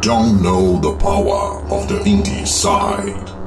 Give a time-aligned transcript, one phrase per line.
[0.00, 3.38] don't know the power of the indie side.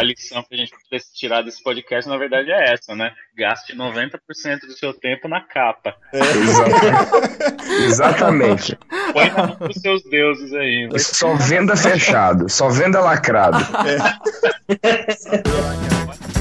[0.00, 3.12] a lição que a gente precisa tirar desse podcast, na verdade, é essa, né?
[3.36, 5.94] Gaste 90% do seu tempo na capa.
[6.12, 6.20] É.
[7.84, 8.78] Exatamente.
[9.12, 10.88] Põe na mão dos seus deuses aí.
[10.88, 10.98] Vai...
[10.98, 13.58] Só venda fechado, só venda lacrado.
[14.82, 16.39] É.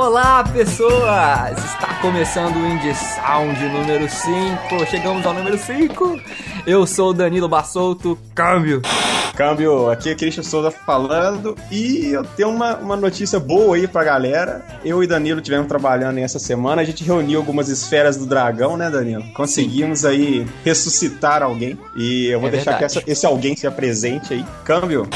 [0.00, 1.58] Olá, pessoas!
[1.58, 4.86] Está começando o Indie Sound número 5.
[4.86, 6.18] Chegamos ao número 5.
[6.66, 8.80] Eu sou o Danilo Bassolto, câmbio.
[9.36, 14.02] Câmbio, aqui é Christian Souza falando e eu tenho uma, uma notícia boa aí pra
[14.02, 14.64] galera.
[14.82, 18.88] Eu e Danilo tivemos trabalhando essa semana, a gente reuniu algumas esferas do dragão, né,
[18.88, 19.24] Danilo?
[19.34, 20.08] Conseguimos Sim.
[20.08, 22.94] aí ressuscitar alguém e eu vou é deixar verdade.
[22.94, 24.46] que essa, esse alguém se apresente aí.
[24.64, 25.06] Câmbio.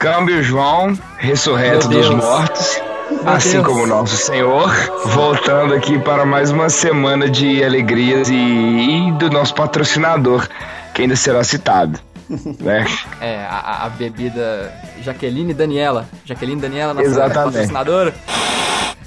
[0.00, 2.89] Câmbio João, ressurreto dos mortos
[3.26, 3.66] assim Deus.
[3.66, 4.70] como nosso Senhor,
[5.06, 10.48] voltando aqui para mais uma semana de alegrias e, e do nosso patrocinador,
[10.94, 11.98] que ainda será citado.
[12.60, 12.86] Né?
[13.20, 16.08] É, a, a, bebida Jaqueline Daniela.
[16.24, 17.54] Jaqueline Daniela, nossa Exatamente.
[17.54, 18.14] patrocinadora.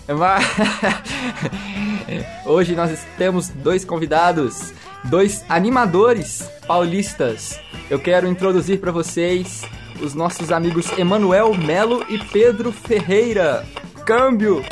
[0.10, 0.44] Mas...
[2.46, 4.74] Hoje nós temos dois convidados,
[5.06, 7.58] dois animadores paulistas.
[7.90, 9.62] Eu quero introduzir para vocês
[10.02, 13.66] os nossos amigos Emanuel Melo e Pedro Ferreira
[14.06, 14.64] câmbio.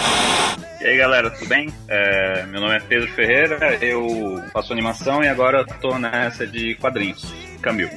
[0.82, 1.70] E aí galera, tudo bem?
[1.88, 7.34] É, meu nome é Pedro Ferreira, eu faço animação e agora tô nessa de quadrinhos.
[7.62, 7.90] Câmbio.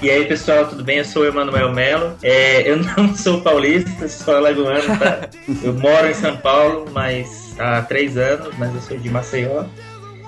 [0.00, 0.98] E aí pessoal, tudo bem?
[0.98, 2.16] Eu sou o Emanuel Melo.
[2.22, 5.28] É, eu não sou paulista, sou alagoano, tá?
[5.62, 9.64] Eu moro em São Paulo, mas há três anos, mas eu sou de Maceió.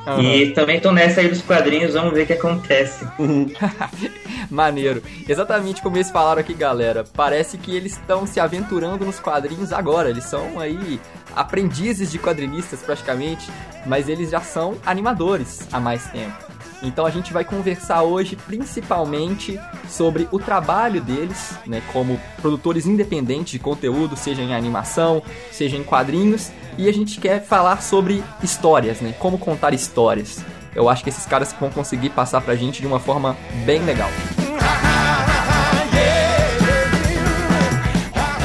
[0.07, 0.23] Uhum.
[0.23, 3.07] E também tô nessa aí dos quadrinhos, vamos ver o que acontece.
[4.51, 5.03] Maneiro.
[5.29, 7.05] Exatamente como eles falaram aqui, galera.
[7.15, 10.11] Parece que eles estão se aventurando nos quadrinhos agora.
[10.11, 10.99] Eles são aí
[11.37, 13.51] aprendizes de quadrinistas praticamente,
[13.87, 16.60] mas eles já são animadores há mais tempo.
[16.83, 23.53] Então a gente vai conversar hoje principalmente sobre o trabalho deles, né, como produtores independentes
[23.53, 29.01] de conteúdo, seja em animação, seja em quadrinhos, e a gente quer falar sobre histórias,
[29.01, 30.43] né, como contar histórias.
[30.75, 33.37] Eu acho que esses caras vão conseguir passar pra gente de uma forma
[33.67, 34.09] bem legal.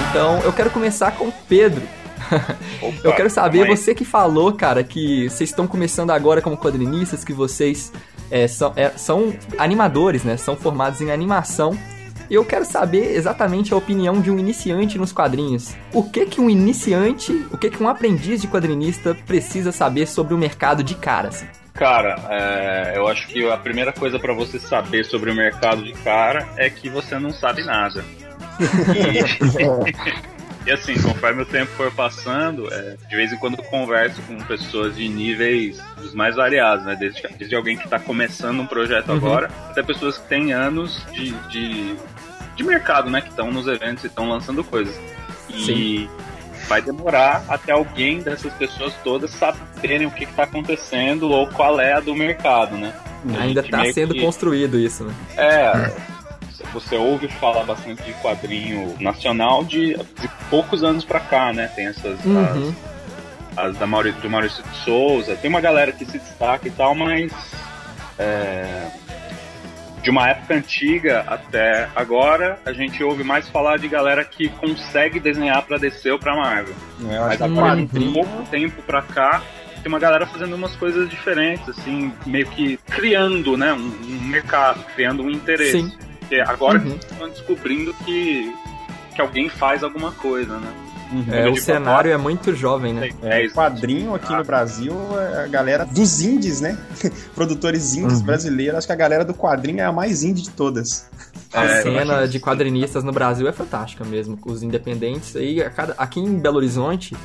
[0.09, 1.83] Então, eu quero começar com o Pedro.
[2.81, 7.23] Opa, eu quero saber, você que falou, cara, que vocês estão começando agora como quadrinistas,
[7.23, 7.91] que vocês
[8.29, 10.37] é, são, é, são animadores, né?
[10.37, 11.77] São formados em animação.
[12.29, 15.75] E eu quero saber exatamente a opinião de um iniciante nos quadrinhos.
[15.93, 20.33] O que que um iniciante, o que que um aprendiz de quadrinista precisa saber sobre
[20.33, 21.45] o mercado de cara, assim?
[21.73, 25.93] Cara, é, eu acho que a primeira coisa para você saber sobre o mercado de
[25.93, 28.03] cara é que você não sabe nada.
[30.31, 30.34] E...
[30.65, 34.35] E assim, conforme o tempo for passando, é, de vez em quando eu converso com
[34.39, 36.95] pessoas de níveis dos mais variados, né?
[36.95, 39.15] Desde, desde alguém que está começando um projeto uhum.
[39.15, 41.95] agora, até pessoas que têm anos de, de,
[42.55, 43.21] de mercado, né?
[43.21, 44.99] Que estão nos eventos e estão lançando coisas.
[45.49, 46.09] E Sim.
[46.67, 51.93] vai demorar até alguém dessas pessoas todas saberem o que está acontecendo ou qual é
[51.93, 52.91] a do mercado, né?
[53.39, 54.21] Ainda está sendo que...
[54.21, 55.13] construído isso, né?
[55.37, 56.14] É
[56.73, 61.67] você ouve falar bastante de quadrinho nacional de, de poucos anos pra cá, né?
[61.75, 62.23] Tem essas.
[62.25, 62.73] Uhum.
[63.55, 66.71] As, as da Maurício, do Maurício de Souza, tem uma galera que se destaca e
[66.71, 67.31] tal, mas.
[68.17, 68.87] É,
[70.05, 75.19] de uma época antiga até agora, a gente ouve mais falar de galera que consegue
[75.19, 76.75] desenhar para DC ou pra Marvel.
[77.09, 79.41] É, mas agora, de pouco tempo pra cá,
[79.81, 84.83] tem uma galera fazendo umas coisas diferentes, assim, meio que criando, né, um, um mercado,
[84.95, 85.81] criando um interesse.
[85.81, 85.91] Sim.
[86.25, 86.95] Porque agora uhum.
[86.95, 88.53] estão descobrindo que,
[89.13, 90.73] que alguém faz alguma coisa, né?
[91.11, 91.25] Uhum.
[91.31, 93.09] É, o cenário é muito jovem, né?
[93.21, 94.37] É, é quadrinho aqui ah.
[94.37, 96.77] no Brasil, é a galera dos indies, né?
[97.35, 98.25] Produtores indies uhum.
[98.25, 101.07] brasileiros, acho que a galera do quadrinho é a mais indie de todas.
[101.53, 104.37] A é, cena de quadrinistas no Brasil é fantástica mesmo.
[104.45, 105.59] Os independentes aí,
[105.97, 107.15] aqui em Belo Horizonte,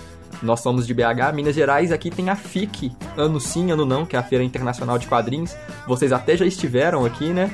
[0.42, 4.14] nós somos de BH, Minas Gerais, aqui tem a FIC, ano sim, ano não, que
[4.14, 5.56] é a Feira Internacional de Quadrinhos.
[5.86, 7.50] Vocês até já estiveram aqui, né?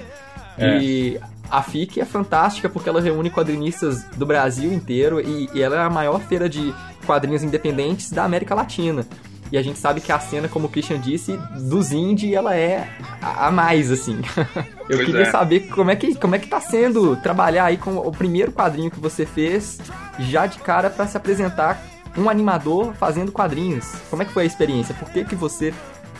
[0.59, 0.79] É.
[0.79, 1.21] E
[1.51, 5.81] a FIC é fantástica porque ela reúne quadrinistas do Brasil inteiro e, e, ela é
[5.81, 6.75] a maior feira de
[7.07, 9.07] quadrinhos independentes da América Latina.
[9.51, 12.89] E a gente sabe que a cena, como o Christian disse, dos indie, ela é
[13.23, 14.21] a, mais, assim.
[14.89, 15.31] Eu pois queria é.
[15.31, 18.91] saber como é, que, como é que tá sendo trabalhar aí com o primeiro quadrinho
[18.91, 19.79] que você fez,
[20.19, 21.81] já de cara para se apresentar
[22.17, 23.87] um animador fazendo quadrinhos.
[24.11, 24.95] Como é que foi a experiência?
[24.95, 25.73] Por que, que você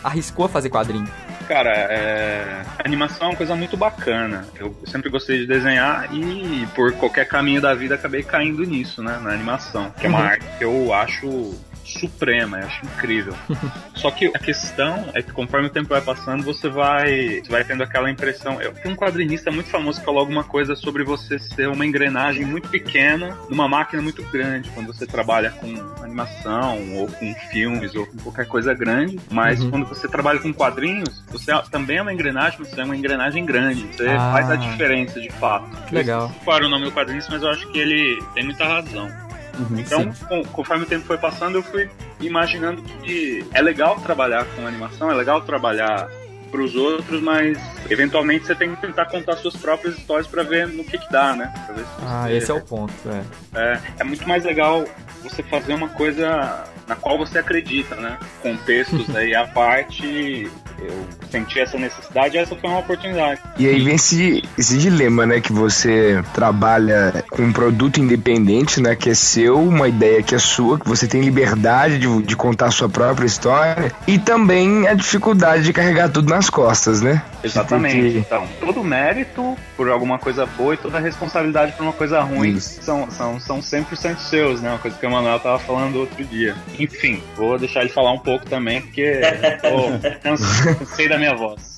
[0.03, 1.07] arriscou a fazer quadrinho?
[1.47, 2.61] Cara, é...
[2.83, 4.45] animação é uma coisa muito bacana.
[4.59, 9.17] Eu sempre gostei de desenhar e por qualquer caminho da vida acabei caindo nisso, né?
[9.21, 10.25] Na animação, que é uma uhum.
[10.25, 11.55] arte que eu acho
[11.87, 13.33] suprema, eu acho incrível.
[13.95, 17.83] Só que a questão é que conforme o tempo vai passando, você vai, vai tendo
[17.83, 18.61] aquela impressão.
[18.61, 22.45] Eu tenho um quadrinista muito famoso que falou alguma coisa sobre você ser uma engrenagem
[22.45, 25.67] muito pequena numa máquina muito grande, quando você trabalha com
[26.03, 29.19] animação, ou com filmes, ou com qualquer coisa grande.
[29.31, 29.71] Mas uhum.
[29.71, 33.45] quando você trabalha com quadrinhos, você também é uma engrenagem, mas você é uma engrenagem
[33.45, 33.87] grande.
[33.95, 34.31] Você ah.
[34.31, 35.69] faz a diferença de fato.
[35.87, 36.31] Que legal.
[36.43, 39.26] Qual o nome do quadrinista, mas eu acho que ele tem muita razão.
[39.59, 41.89] Uhum, então, com, conforme o tempo foi passando, eu fui
[42.19, 46.09] imaginando que é legal trabalhar com animação, é legal trabalhar
[46.51, 47.57] para os outros, mas
[47.89, 51.35] eventualmente você tem que tentar contar suas próprias histórias para ver no que, que dá,
[51.35, 51.53] né?
[52.01, 53.23] ah, esse é o ponto, é.
[53.59, 53.81] é.
[53.99, 54.85] É muito mais legal
[55.23, 58.17] você fazer uma coisa na qual você acredita, né?
[58.41, 60.49] Contextos aí à parte,
[60.79, 63.41] eu senti essa necessidade essa foi uma oportunidade.
[63.57, 65.41] E aí vem esse, esse dilema, né?
[65.41, 68.95] Que você trabalha com um produto independente, né?
[68.95, 72.67] Que é seu, uma ideia que é sua, que você tem liberdade de, de contar
[72.67, 77.21] a sua própria história e também a dificuldade de carregar tudo nas costas, né?
[77.43, 77.95] Exatamente.
[77.95, 78.17] Que...
[78.19, 83.09] Então, todo mérito por alguma coisa boa e toda responsabilidade por uma coisa ruim são,
[83.11, 84.69] são, são 100% seus, né?
[84.69, 86.55] Uma coisa que o Manuel tava falando outro dia.
[86.79, 89.21] Enfim, vou deixar ele falar um pouco também, porque
[89.63, 91.77] oh, cansei da minha voz.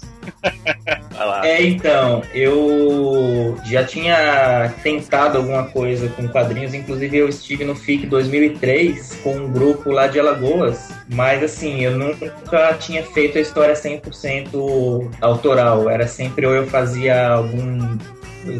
[1.44, 8.06] é, então, eu já tinha tentado alguma coisa com quadrinhos, inclusive eu estive no FIC
[8.06, 13.74] 2003 com um grupo lá de Alagoas, mas assim, eu nunca tinha feito a história
[13.74, 17.97] 100% autoral, era sempre ou eu fazia algum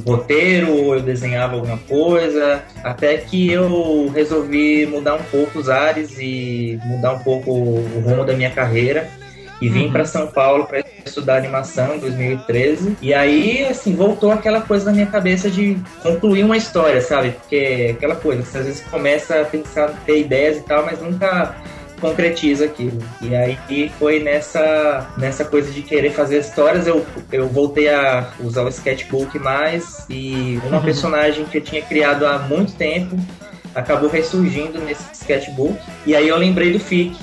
[0.06, 6.18] roteiro, ou eu desenhava alguma coisa, até que eu resolvi mudar um pouco os ares
[6.20, 9.10] e mudar um pouco o rumo da minha carreira
[9.62, 9.92] e vim uhum.
[9.92, 12.98] para São Paulo para estudar animação em 2013.
[13.02, 17.32] E aí, assim, voltou aquela coisa na minha cabeça de concluir uma história, sabe?
[17.32, 21.56] Porque aquela coisa, você às vezes começa a pensar, ter ideias e tal, mas nunca
[22.00, 23.00] concretiza aquilo.
[23.22, 28.64] E aí foi nessa, nessa coisa de querer fazer histórias, eu, eu voltei a usar
[28.64, 30.84] o sketchbook mais e uma uhum.
[30.84, 33.18] personagem que eu tinha criado há muito tempo
[33.76, 35.78] acabou ressurgindo nesse sketchbook.
[36.06, 37.16] E aí eu lembrei do FIC,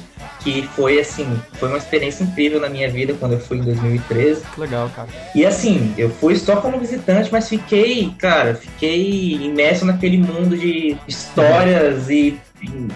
[0.46, 4.42] que foi assim, foi uma experiência incrível na minha vida quando eu fui em 2013.
[4.54, 5.08] Que legal, cara.
[5.34, 10.96] E assim, eu fui só como visitante, mas fiquei, cara, fiquei imerso naquele mundo de
[11.08, 12.38] histórias e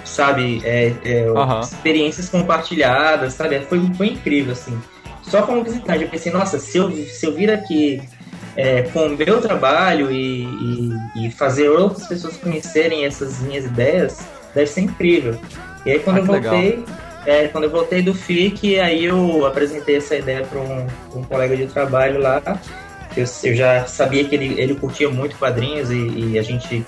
[0.04, 1.60] sabe, é, é, uhum.
[1.60, 3.58] experiências compartilhadas, sabe?
[3.62, 4.80] Foi, foi incrível, assim.
[5.24, 8.00] Só como visitante, eu pensei, nossa, se eu, se eu vir aqui
[8.56, 14.20] é, com o meu trabalho e, e, e, fazer outras pessoas conhecerem essas minhas ideias,
[14.54, 15.36] deve ser incrível.
[15.84, 19.46] E aí quando ah, eu voltei, legal é, quando eu voltei do FIC, aí eu
[19.46, 22.42] apresentei essa ideia para um, um, colega de trabalho lá.
[23.16, 26.84] Eu, eu, já sabia que ele, ele curtia muito quadrinhos e, e a gente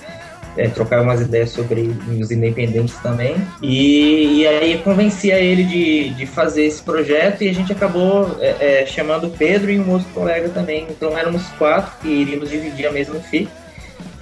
[0.57, 3.37] é, trocava umas ideias sobre os independentes também.
[3.61, 8.83] E, e aí convencia ele de, de fazer esse projeto e a gente acabou é,
[8.83, 10.87] é, chamando o Pedro e um outro colega também.
[10.89, 13.49] Então éramos quatro que iríamos dividir a mesma FIC.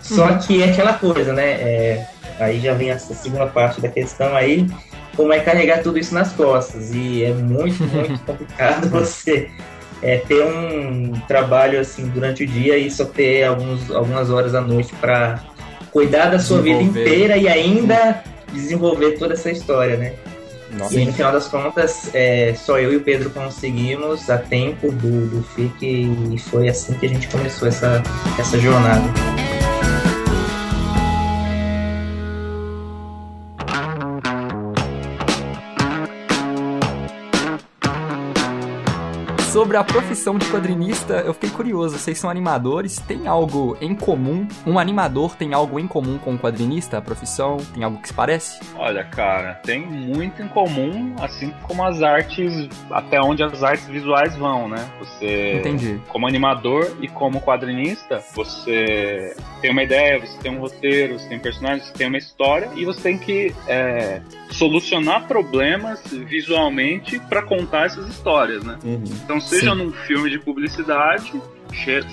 [0.02, 0.38] Só uhum.
[0.38, 1.52] que é aquela coisa, né?
[1.52, 2.06] É,
[2.40, 4.66] aí já vem essa segunda parte da questão aí
[5.20, 6.94] como é carregar tudo isso nas costas.
[6.94, 9.50] E é muito, muito complicado você
[10.02, 14.62] é, ter um trabalho assim durante o dia e só ter alguns, algumas horas à
[14.62, 15.44] noite para
[15.90, 20.14] cuidar da sua vida inteira e ainda desenvolver toda essa história, né?
[20.72, 20.98] Nossa.
[20.98, 25.26] E no final das contas, é, só eu e o Pedro conseguimos a tempo do,
[25.26, 28.02] do FIC e foi assim que a gente começou essa,
[28.38, 29.02] essa jornada.
[39.52, 41.98] Sobre a profissão de quadrinista, eu fiquei curioso.
[41.98, 43.00] Vocês são animadores?
[43.00, 44.46] Tem algo em comum?
[44.64, 46.98] Um animador tem algo em comum com um quadrinista?
[46.98, 47.56] A profissão?
[47.74, 48.60] Tem algo que se parece?
[48.76, 54.36] Olha, cara, tem muito em comum, assim como as artes, até onde as artes visuais
[54.36, 54.88] vão, né?
[55.00, 56.00] Você, Entendi.
[56.06, 61.40] como animador e como quadrinista, você tem uma ideia, você tem um roteiro, você tem
[61.40, 67.86] personagens, você tem uma história e você tem que é, solucionar problemas visualmente para contar
[67.86, 68.78] essas histórias, né?
[68.84, 69.02] Uhum.
[69.24, 69.78] Então, seja Sim.
[69.78, 71.32] num filme de publicidade,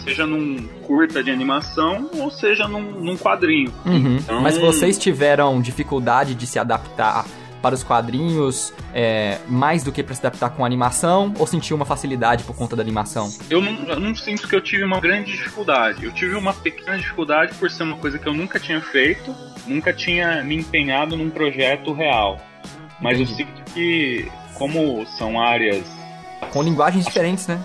[0.03, 3.71] seja num curta de animação ou seja num, num quadrinho.
[3.85, 4.17] Uhum.
[4.17, 4.41] Então...
[4.41, 7.25] Mas vocês tiveram dificuldade de se adaptar
[7.61, 11.75] para os quadrinhos é, mais do que para se adaptar com a animação ou sentiu
[11.75, 13.29] uma facilidade por conta da animação?
[13.49, 16.05] Eu não, eu não, sinto que eu tive uma grande dificuldade.
[16.05, 19.91] Eu tive uma pequena dificuldade por ser uma coisa que eu nunca tinha feito, nunca
[19.91, 22.39] tinha me empenhado num projeto real.
[23.01, 23.31] Mas Entendi.
[23.31, 25.96] eu sinto que, como são áreas
[26.51, 27.59] Com linguagens diferentes, né?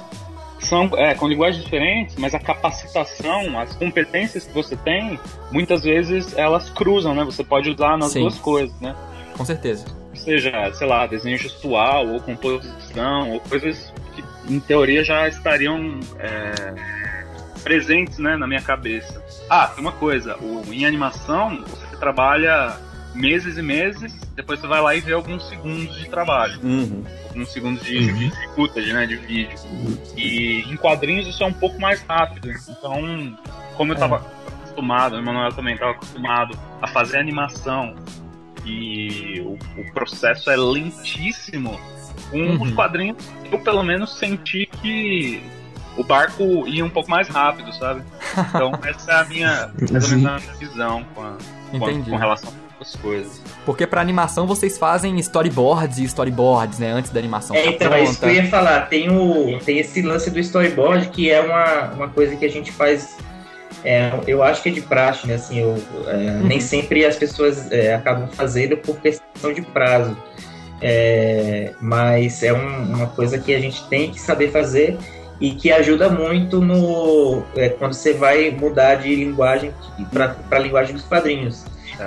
[0.60, 5.18] São, é, com linguagens diferentes, mas a capacitação, as competências que você tem,
[5.50, 7.24] muitas vezes elas cruzam, né?
[7.24, 8.20] Você pode usar nas Sim.
[8.20, 8.94] duas coisas, né?
[9.36, 9.84] Com certeza.
[10.14, 16.74] Seja, sei lá, desenho gestual ou composição, ou coisas que em teoria já estariam é,
[17.62, 19.22] presentes né, na minha cabeça.
[19.48, 22.76] Ah, tem uma coisa, o, em animação você trabalha
[23.14, 27.04] meses e meses, depois você vai lá e vê alguns segundos de trabalho, Uhum.
[27.28, 29.56] alguns segundos de, de, de footage, né, de vídeo.
[30.16, 32.50] E em quadrinhos isso é um pouco mais rápido.
[32.68, 33.36] Então,
[33.76, 34.24] como eu estava
[34.58, 37.94] acostumado, o Emanuel também estava acostumado a fazer animação
[38.64, 41.78] e o, o processo é lentíssimo,
[42.30, 42.62] com Uhum.
[42.62, 43.16] os quadrinhos
[43.50, 45.42] eu pelo menos senti que
[45.98, 48.02] o barco ia um pouco mais rápido, sabe?
[48.48, 51.36] Então essa é a minha, ou menos a minha visão com, a,
[51.70, 52.10] com, Entendi.
[52.10, 52.50] com relação
[52.82, 53.40] a essas coisas.
[53.64, 56.90] Porque pra animação vocês fazem storyboards e storyboards, né?
[56.92, 58.42] Antes da animação É, ficar então, é isso que eu pronta.
[58.44, 58.80] ia falar.
[58.88, 62.70] Tem, o, tem esse lance do storyboard, que é uma, uma coisa que a gente
[62.72, 63.16] faz.
[63.84, 65.34] é, eu acho que é de praxe, né?
[65.34, 66.46] Assim, eu, é, Uhum.
[66.46, 70.16] Nem sempre as pessoas é, acabam fazendo por questão de prazo.
[70.80, 74.98] É, mas é um- uma coisa que a gente tem que saber fazer
[75.40, 79.72] e que ajuda muito no é, quando você vai mudar de linguagem
[80.12, 81.64] para a linguagem dos quadrinhos.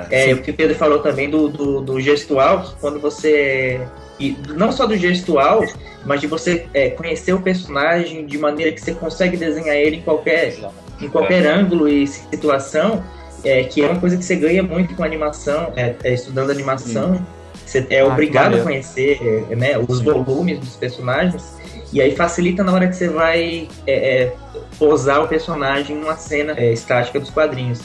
[0.10, 3.82] É, o que o Pedro falou também do, do, do gestual, quando você.
[4.20, 5.64] E não só do gestual,
[6.06, 10.02] mas de você é, conhecer o personagem de maneira que você consegue desenhar ele em
[10.02, 10.56] qualquer,
[11.02, 13.04] em qualquer ângulo e situação,
[13.44, 17.26] é, que é uma coisa que você ganha muito com animação, é, é, estudando animação.
[17.66, 21.56] Você é Ah, obrigado a conhecer é, né, os volumes dos personagens,
[21.92, 24.34] e aí facilita na hora que você vai é, é,
[24.78, 27.82] posar o personagem numa cena é, estática dos quadrinhos.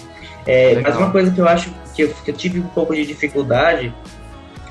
[0.47, 3.05] É, mas uma coisa que eu acho que eu, que eu tive um pouco de
[3.05, 3.95] dificuldade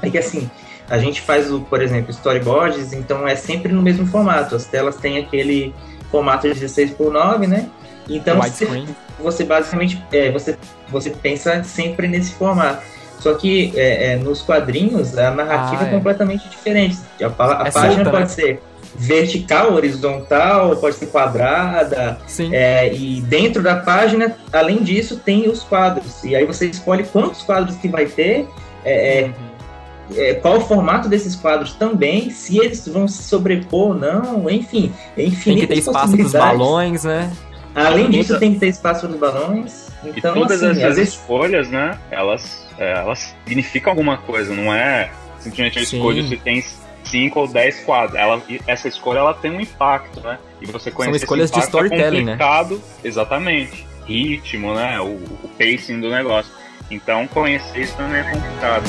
[0.01, 0.49] é que assim,
[0.89, 4.55] a gente faz, o, por exemplo, storyboards, então é sempre no mesmo formato.
[4.55, 5.73] As telas têm aquele
[6.09, 7.69] formato 16 por 9, né?
[8.09, 8.85] Então você,
[9.19, 10.57] você basicamente é, você,
[10.87, 12.81] você pensa sempre nesse formato.
[13.19, 15.91] Só que é, é, nos quadrinhos a narrativa Ah, é é.
[15.91, 16.97] completamente diferente.
[17.21, 17.25] A,
[17.63, 18.27] a É página solta, pode né?
[18.27, 18.61] ser
[18.95, 22.53] vertical, horizontal, pode ser quadrada, Sim.
[22.53, 26.23] é, e dentro da página, além disso, tem os quadros.
[26.23, 28.47] E aí você escolhe quantos quadros que vai ter,
[28.83, 30.15] é, é, Uhum.
[30.17, 34.91] é, qual o formato desses quadros também, se eles vão se sobrepor ou não, enfim.
[35.11, 36.39] É Tem infinitas que ter espaço possibilidades.
[36.59, 37.31] balões, né?
[37.75, 39.87] Além disso, tem que ter espaço para os balões.
[40.03, 44.73] E Então, todas assim, às vezes escolhas, né, elas, é, elas significam alguma coisa, não
[44.73, 45.97] é simplesmente eu Sim.
[45.97, 46.63] escolho se tem
[47.03, 48.19] 5 ou 10 quadros.
[48.19, 50.37] Ela, essa escolha ela tem um impacto, né?
[50.61, 52.31] E você conhecer esse escolhas de é storytelling, né?
[52.33, 53.87] complicado, Exatamente.
[54.05, 54.99] Ritmo, né?
[54.99, 56.51] O, o pacing do negócio.
[56.89, 58.83] Então conhecer isso também é complicado.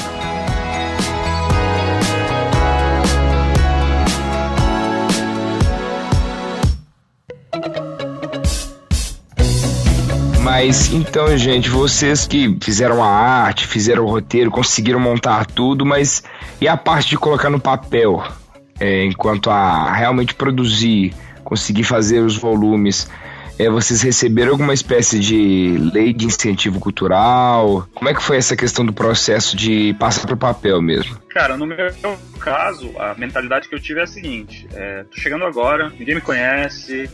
[10.43, 16.23] Mas então, gente, vocês que fizeram a arte, fizeram o roteiro, conseguiram montar tudo, mas
[16.61, 18.23] e a parte de colocar no papel?
[18.79, 23.11] É, enquanto a realmente produzir, conseguir fazer os volumes,
[23.59, 27.87] é, vocês receberam alguma espécie de lei de incentivo cultural?
[27.95, 31.19] Como é que foi essa questão do processo de passar pro papel mesmo?
[31.29, 31.77] Cara, no meu
[32.39, 36.23] caso, a mentalidade que eu tive é a seguinte: é, tô chegando agora, ninguém me
[36.23, 37.11] conhece,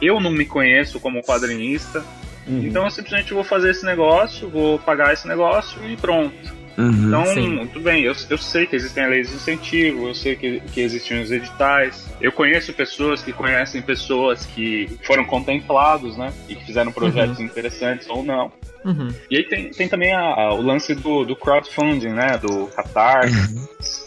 [0.00, 2.04] eu não me conheço como quadrinista,
[2.48, 2.64] Uhum.
[2.64, 6.56] então eu simplesmente vou fazer esse negócio, vou pagar esse negócio e pronto.
[6.78, 7.08] Uhum.
[7.08, 7.68] Então, Sim.
[7.72, 11.20] tudo bem, eu, eu sei que existem leis de incentivo, eu sei que, que existem
[11.20, 16.32] os editais, eu conheço pessoas que conhecem pessoas que foram contemplados, né?
[16.48, 18.52] E que fizeram projetos interessantes ou não.
[18.84, 19.12] Uhum.
[19.28, 22.38] E aí tem, tem também a- a- o lance do, do crowdfunding, né?
[22.38, 23.58] Do Catarse,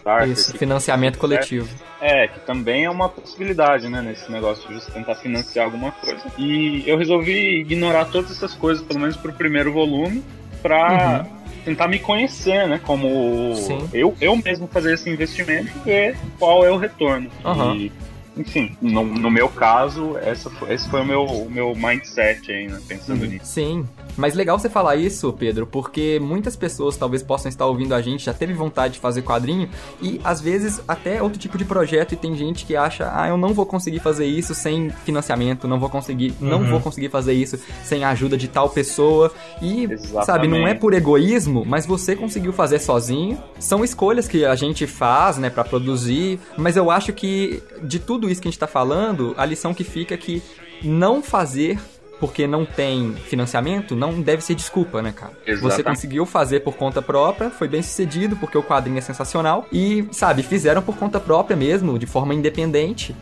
[0.02, 1.70] Starter, Isso, financiamento coletivo.
[2.02, 6.24] é, que também é uma possibilidade, né, nesse negócio de você tentar financiar alguma coisa.
[6.38, 10.24] E eu resolvi ignorar todas essas coisas, pelo menos pro primeiro volume,
[10.62, 11.26] pra
[11.64, 13.88] tentar me conhecer, né, como Sim.
[13.94, 17.30] eu, eu mesmo fazer esse investimento e ver qual é o retorno.
[17.46, 17.76] Aham.
[17.76, 17.92] E,
[18.38, 22.68] enfim, no, no meu caso, essa foi, esse foi o meu, o meu mindset aí,
[22.68, 23.46] né, pensando nisso.
[23.46, 23.86] Sim.
[24.18, 28.26] Mas legal você falar isso, Pedro, porque muitas pessoas talvez possam estar ouvindo a gente,
[28.26, 29.70] já teve vontade de fazer quadrinho,
[30.02, 33.38] e às vezes até outro tipo de projeto, e tem gente que acha, ah, eu
[33.38, 36.70] não vou conseguir fazer isso sem financiamento, não vou conseguir, não Uhum.
[36.70, 39.32] vou conseguir fazer isso sem a ajuda de tal pessoa.
[39.62, 40.26] E, Exatamente.
[40.26, 43.38] sabe, não é por egoísmo, mas você conseguiu fazer sozinho.
[43.60, 48.30] São escolhas que a gente faz, né, pra produzir, mas eu acho que de tudo
[48.30, 50.42] isso que a gente tá falando, a lição que fica é que
[50.84, 51.80] não fazer
[52.22, 55.34] porque não tem financiamento, não deve ser desculpa, né, cara?
[55.44, 55.84] Você Exatamente.
[55.84, 60.44] conseguiu fazer por conta própria, foi bem sucedido, porque o quadrinho é sensacional, e, sabe,
[60.44, 63.16] fizeram por conta própria mesmo, de forma independente.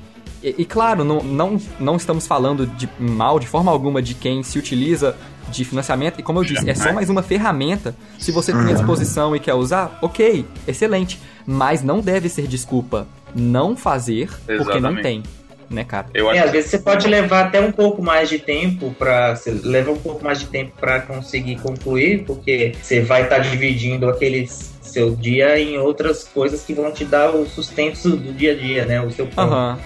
[0.44, 4.44] E, e, claro, não, não, não estamos falando de mal de forma alguma de quem
[4.44, 5.16] se utiliza
[5.48, 6.20] de financiamento.
[6.20, 7.96] E como eu disse, é só mais uma ferramenta.
[8.18, 11.20] Se você tem à disposição e quer usar, ok, excelente.
[11.46, 14.64] Mas não deve ser desculpa não fazer Exatamente.
[14.64, 15.24] porque não tem.
[15.70, 16.08] Né, cara?
[16.14, 19.92] Eu é, às vezes você pode levar até um pouco mais de tempo para leva
[19.92, 24.74] um pouco mais de tempo para conseguir concluir, porque você vai estar tá dividindo aqueles
[24.90, 28.86] seu dia em outras coisas que vão te dar o sustento do dia a dia,
[28.86, 29.02] né?
[29.02, 29.50] O seu pão.
[29.50, 29.78] Uhum.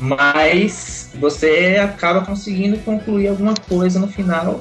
[0.00, 4.60] Mas você acaba conseguindo concluir alguma coisa no final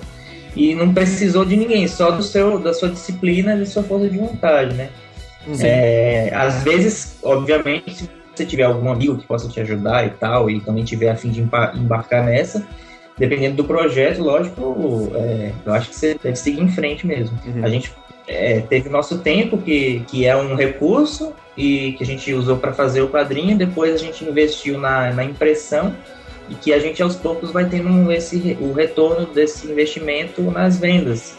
[0.56, 4.10] e não precisou de ninguém, só do seu, da sua disciplina e da sua força
[4.10, 4.90] de vontade, né?
[5.62, 10.50] É, às vezes, obviamente, se você tiver algum amigo que possa te ajudar e tal,
[10.50, 12.66] e também tiver a fim de embarcar nessa,
[13.18, 17.38] dependendo do projeto, lógico, é, eu acho que você deve seguir em frente mesmo.
[17.46, 17.66] Uhum.
[17.66, 17.92] A gente
[18.28, 22.72] é, teve nosso tempo, que, que é um recurso, e que a gente usou para
[22.74, 25.96] fazer o quadrinho, depois a gente investiu na, na impressão,
[26.50, 31.37] e que a gente aos poucos vai tendo esse, o retorno desse investimento nas vendas.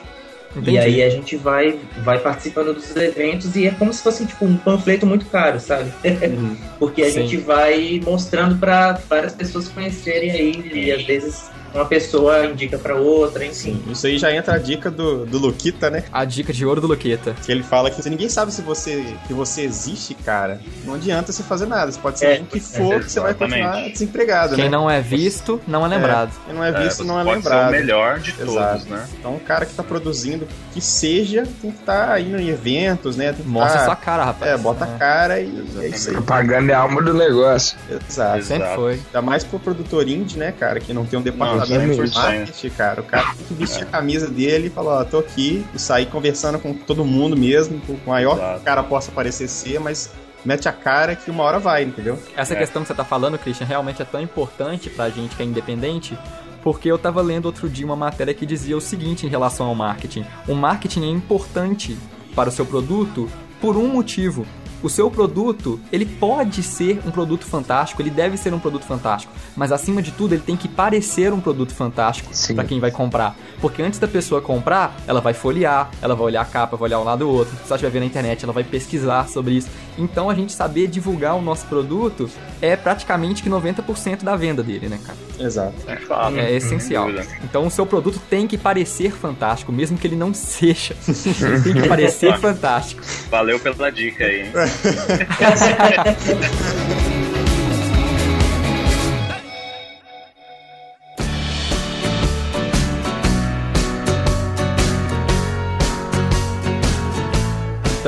[0.58, 0.76] Entendi.
[0.76, 4.44] E aí a gente vai, vai participando dos eventos e é como se fosse tipo
[4.44, 5.92] um panfleto muito caro, sabe?
[6.04, 6.56] Uhum.
[6.78, 7.22] Porque a Sim.
[7.22, 12.96] gente vai mostrando para várias pessoas conhecerem aí e às vezes uma pessoa indica para
[12.96, 13.82] outra, enfim.
[13.90, 16.04] Isso aí já entra a dica do, do Luquita, né?
[16.12, 17.34] A dica de ouro do Luquita.
[17.44, 21.32] Que ele fala que se ninguém sabe se você, que você existe, cara, não adianta
[21.32, 21.90] você fazer nada.
[21.92, 24.70] Você pode ser é, o que for, é, que você vai continuar desempregado, Quem né?
[24.70, 26.30] não é visto, não é lembrado.
[26.30, 27.70] É, quem não é visto, é, não é lembrado.
[27.70, 28.78] Ser o melhor de Exato.
[28.78, 29.08] todos, né?
[29.18, 33.16] Então, o cara que tá produzindo, que seja, tem que estar tá indo em eventos,
[33.16, 33.34] né?
[33.44, 33.84] Mostra tá...
[33.84, 34.52] sua cara, rapaz.
[34.52, 36.14] É, bota a cara e é isso aí.
[36.14, 37.76] Propaganda é a alma do negócio.
[37.90, 38.42] Exato.
[38.42, 38.92] Sempre foi.
[38.92, 43.00] Ainda mais pro produtor indie, né, cara, que não tem um departamento de marketing, cara.
[43.00, 46.06] O cara tem que vestir a camisa dele e falar, ó, tô aqui, e sair
[46.06, 48.54] conversando com todo mundo mesmo, com o maior Exato.
[48.54, 50.10] que o cara possa parecer ser, mas
[50.44, 52.18] mete a cara que uma hora vai, entendeu?
[52.36, 52.56] Essa é.
[52.56, 56.18] questão que você tá falando, Christian, realmente é tão importante pra gente que é independente,
[56.62, 59.74] porque eu tava lendo outro dia uma matéria que dizia o seguinte em relação ao
[59.74, 61.96] marketing: o marketing é importante
[62.34, 63.28] para o seu produto
[63.60, 64.46] por um motivo
[64.82, 69.32] o seu produto, ele pode ser um produto fantástico, ele deve ser um produto fantástico,
[69.56, 73.36] mas acima de tudo ele tem que parecer um produto fantástico para quem vai comprar.
[73.60, 77.00] Porque antes da pessoa comprar, ela vai folhear, ela vai olhar a capa, vai olhar
[77.00, 77.54] um lado ou outro.
[77.56, 79.68] Se ela estiver vendo na internet, ela vai pesquisar sobre isso.
[79.96, 82.30] Então a gente saber divulgar o nosso produto
[82.62, 85.18] é praticamente que 90% da venda dele, né, cara?
[85.38, 85.74] Exato.
[85.86, 87.08] É, é essencial.
[87.42, 90.94] Então o seu produto tem que parecer fantástico, mesmo que ele não seja.
[91.06, 93.02] ele tem que parecer fantástico.
[93.30, 94.52] Valeu pela dica aí, hein?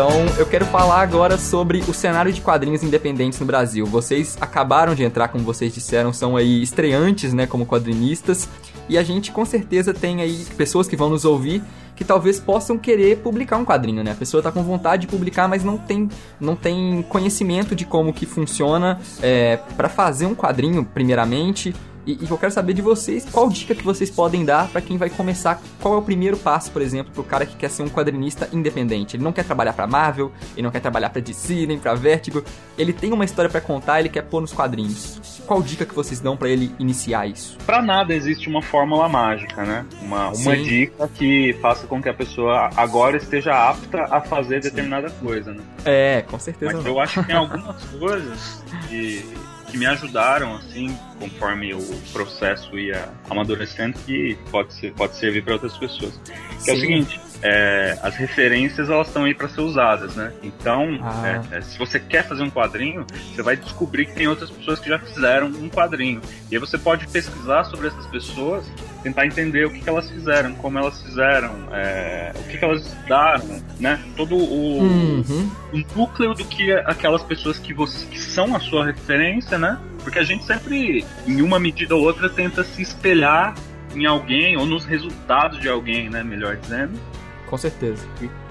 [0.03, 3.85] Então, eu quero falar agora sobre o cenário de quadrinhos independentes no Brasil.
[3.85, 8.49] Vocês acabaram de entrar, como vocês disseram, são aí estreantes, né, como quadrinistas,
[8.89, 11.63] e a gente com certeza tem aí pessoas que vão nos ouvir
[11.95, 14.13] que talvez possam querer publicar um quadrinho, né?
[14.13, 16.09] A pessoa tá com vontade de publicar, mas não tem,
[16.41, 21.75] não tem conhecimento de como que funciona é, para fazer um quadrinho, primeiramente,
[22.11, 24.97] e, e, eu quero saber de vocês qual dica que vocês podem dar para quem
[24.97, 25.61] vai começar.
[25.81, 29.17] Qual é o primeiro passo, por exemplo, pro cara que quer ser um quadrinista independente?
[29.17, 32.43] Ele não quer trabalhar para Marvel, ele não quer trabalhar para DC, nem para Vertigo.
[32.79, 35.41] Ele tem uma história para contar, ele quer pôr nos quadrinhos.
[35.47, 37.59] Qual dica que vocês dão para ele iniciar isso?
[37.67, 39.85] Para nada existe uma fórmula mágica, né?
[40.03, 45.11] Uma, uma dica que faça com que a pessoa agora esteja apta a fazer determinada
[45.11, 45.63] coisa, né?
[45.85, 46.73] É, com certeza.
[46.73, 46.91] Mas não.
[46.93, 49.25] eu acho que tem algumas coisas que
[49.71, 55.55] que me ajudaram, assim, conforme o processo ia amadurecendo, que pode, ser, pode servir para
[55.55, 56.21] outras pessoas.
[56.67, 60.33] É o seguinte, é, as referências elas estão aí para ser usadas, né?
[60.43, 61.43] Então, ah.
[61.53, 64.79] é, é, se você quer fazer um quadrinho, você vai descobrir que tem outras pessoas
[64.79, 66.21] que já fizeram um quadrinho.
[66.51, 68.67] E aí você pode pesquisar sobre essas pessoas,
[69.03, 72.87] tentar entender o que, que elas fizeram, como elas fizeram, é, o que, que elas
[72.87, 74.01] estudaram, né?
[74.17, 75.51] Todo o, uhum.
[75.73, 79.79] o núcleo do que aquelas pessoas que, você, que são a sua referência, né?
[80.03, 83.55] Porque a gente sempre, em uma medida ou outra, tenta se espelhar
[83.95, 86.23] em alguém ou nos resultados de alguém, né?
[86.23, 86.99] Melhor dizendo.
[87.47, 88.07] Com certeza.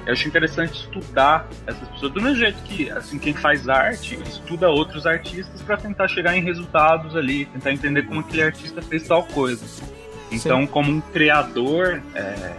[0.06, 4.68] Eu acho interessante estudar essas pessoas do mesmo jeito que assim quem faz arte estuda
[4.68, 9.24] outros artistas para tentar chegar em resultados ali, tentar entender como aquele artista fez tal
[9.24, 9.64] coisa.
[10.32, 10.68] Então, Sim.
[10.68, 12.54] como um criador, é,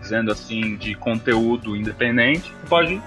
[0.00, 3.00] dizendo assim, de conteúdo independente, pode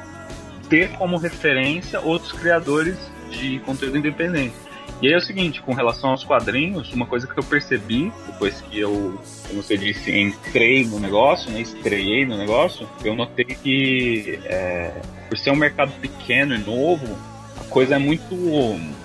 [0.69, 2.97] ter como referência outros criadores
[3.29, 4.53] de conteúdo independente.
[5.01, 8.61] E aí é o seguinte, com relação aos quadrinhos, uma coisa que eu percebi depois
[8.61, 14.39] que eu, como você disse, entrei no negócio, né, estreiei no negócio, eu notei que
[14.45, 14.93] é,
[15.27, 17.05] por ser um mercado pequeno e novo,
[17.59, 18.35] a coisa é muito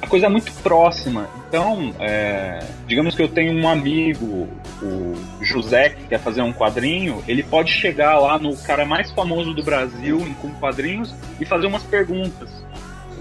[0.01, 1.29] a coisa é muito próxima.
[1.49, 4.49] Então, é, digamos que eu tenho um amigo,
[4.83, 9.53] o José, que quer fazer um quadrinho, ele pode chegar lá no cara mais famoso
[9.53, 12.49] do Brasil com quadrinhos e fazer umas perguntas.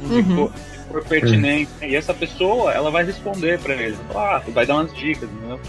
[0.02, 0.50] Uhum.
[0.88, 1.70] por pertinente.
[1.82, 3.98] E essa pessoa, ela vai responder para ele.
[4.16, 5.60] Ah, vai dar umas dicas, entendeu?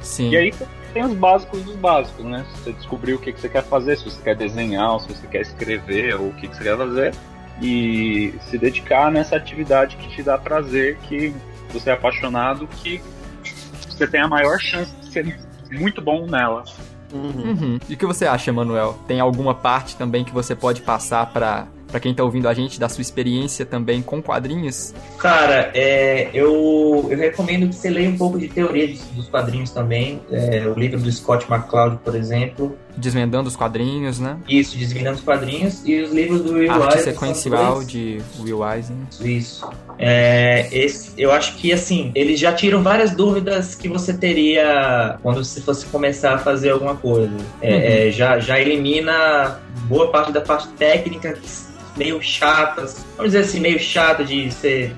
[0.00, 0.30] Sim.
[0.30, 0.54] E aí
[0.94, 2.46] tem os básicos dos básicos, né?
[2.54, 5.42] Você descobrir o que, que você quer fazer, se você quer desenhar, se você quer
[5.42, 7.14] escrever, ou o que, que você quer fazer
[7.60, 11.34] e se dedicar nessa atividade que te dá prazer, que
[11.72, 13.00] você é apaixonado, que
[13.88, 15.38] você tem a maior chance de ser
[15.70, 16.64] muito bom nela.
[17.12, 17.30] Uhum.
[17.44, 17.78] Uhum.
[17.88, 18.98] E o que você acha, Manuel?
[19.06, 22.80] Tem alguma parte também que você pode passar para para quem tá ouvindo a gente,
[22.80, 24.92] da sua experiência também com quadrinhos?
[25.16, 30.20] Cara, é, eu, eu recomendo que você leia um pouco de teoria dos quadrinhos também.
[30.28, 32.76] É, o livro do Scott McCloud, por exemplo.
[32.96, 34.36] Desvendando os quadrinhos, né?
[34.48, 35.82] Isso, Desvendando os quadrinhos.
[35.84, 37.14] E os livros do Will Arte Eisner.
[37.14, 38.98] sequencial de Will Eisner.
[39.20, 39.68] Isso.
[39.98, 45.44] É, esse, eu acho que, assim, eles já tiram várias dúvidas que você teria quando
[45.44, 47.36] você fosse começar a fazer alguma coisa.
[47.60, 47.80] É, uhum.
[47.80, 51.38] É, já, já elimina boa parte da parte técnica
[51.96, 54.94] meio chatas, vamos dizer assim, meio chata de ser.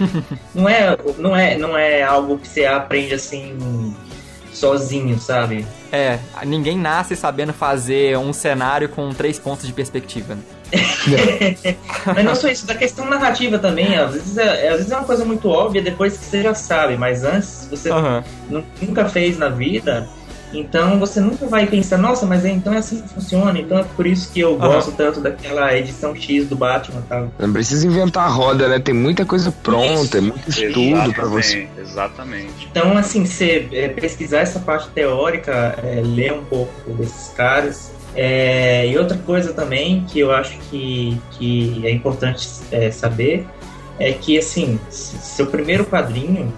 [0.54, 3.54] não, é, não, é, não é algo que você aprende assim
[4.58, 5.66] sozinho, sabe?
[5.90, 10.34] É, ninguém nasce sabendo fazer um cenário com três pontos de perspectiva.
[10.34, 10.42] Né?
[12.04, 15.04] mas não só isso, da questão narrativa também, às vezes, é, às vezes é uma
[15.04, 18.62] coisa muito óbvia depois que você já sabe, mas antes você uhum.
[18.82, 20.06] nunca fez na vida,
[20.52, 23.84] então você nunca vai pensar, nossa, mas é, então é assim que funciona, então é
[23.84, 24.58] por isso que eu uhum.
[24.58, 27.28] gosto tanto daquela edição X do Batman tal.
[27.38, 28.78] Não precisa inventar a roda, né?
[28.78, 30.16] Tem muita coisa pronta, isso.
[30.16, 31.68] é muito estudo para você.
[31.78, 32.68] Exatamente.
[32.70, 37.92] Então, assim, você é, pesquisar essa parte teórica, é, ler um pouco desses caras.
[38.14, 43.46] É, e outra coisa também que eu acho que, que é importante é, saber
[43.98, 46.52] é que, assim, seu primeiro quadrinho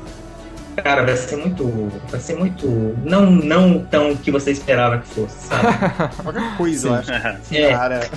[0.83, 1.91] cara, vai ser muito.
[2.09, 2.67] Vai ser muito.
[3.05, 6.13] Não, não tão que você esperava que fosse, sabe?
[6.23, 7.13] Qualquer coisa, eu acho.
[7.53, 7.71] É.
[7.71, 8.11] Cara.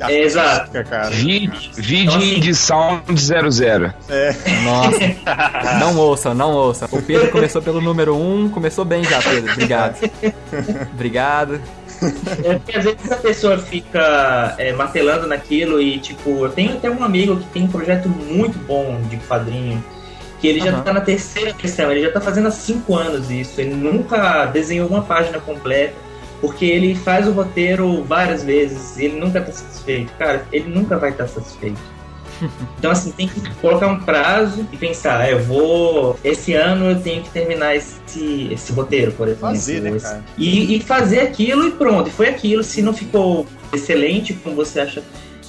[0.00, 0.70] É, exato.
[0.84, 1.10] Cara.
[1.10, 1.70] Vide,
[2.02, 3.92] então, assim, de Sound 00.
[4.08, 4.34] É.
[4.64, 5.78] Nossa.
[5.80, 6.88] não ouça, não ouça.
[6.92, 9.52] O Pedro começou pelo número 1, um, começou bem já, Pedro.
[9.52, 9.98] Obrigado.
[10.92, 11.60] Obrigado.
[12.44, 16.88] É porque às vezes a pessoa fica é, martelando naquilo e, tipo, eu tenho até
[16.88, 19.82] um amigo que tem um projeto muito bom de quadrinho
[20.40, 23.60] que ele já está na terceira versão, ele já está fazendo há cinco anos isso.
[23.60, 25.94] Ele nunca desenhou uma página completa,
[26.40, 30.12] porque ele faz o roteiro várias vezes e ele nunca está satisfeito.
[30.18, 31.80] Cara, ele nunca vai estar tá satisfeito.
[32.78, 36.16] Então, assim, tem que colocar um prazo e pensar, ah, eu vou.
[36.22, 39.48] Esse ano eu tenho que terminar esse, esse roteiro, por exemplo.
[39.48, 40.24] Fazer, né, cara?
[40.36, 42.08] E, e fazer aquilo e pronto.
[42.08, 42.62] E foi aquilo.
[42.62, 45.02] Se não ficou excelente como você acha,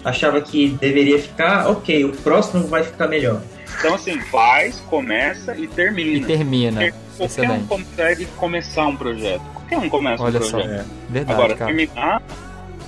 [0.03, 3.41] achava que deveria ficar, ok, o próximo vai ficar melhor.
[3.79, 6.17] Então, assim, faz, começa e termina.
[6.17, 6.79] E termina.
[7.17, 7.63] Qualquer Excelente.
[7.63, 9.41] um consegue começar um projeto.
[9.53, 10.67] Qualquer um começa Olha um projeto.
[10.67, 10.69] Só.
[10.69, 10.85] É.
[11.09, 11.73] Verdade, Agora, cara.
[11.73, 12.21] terminar,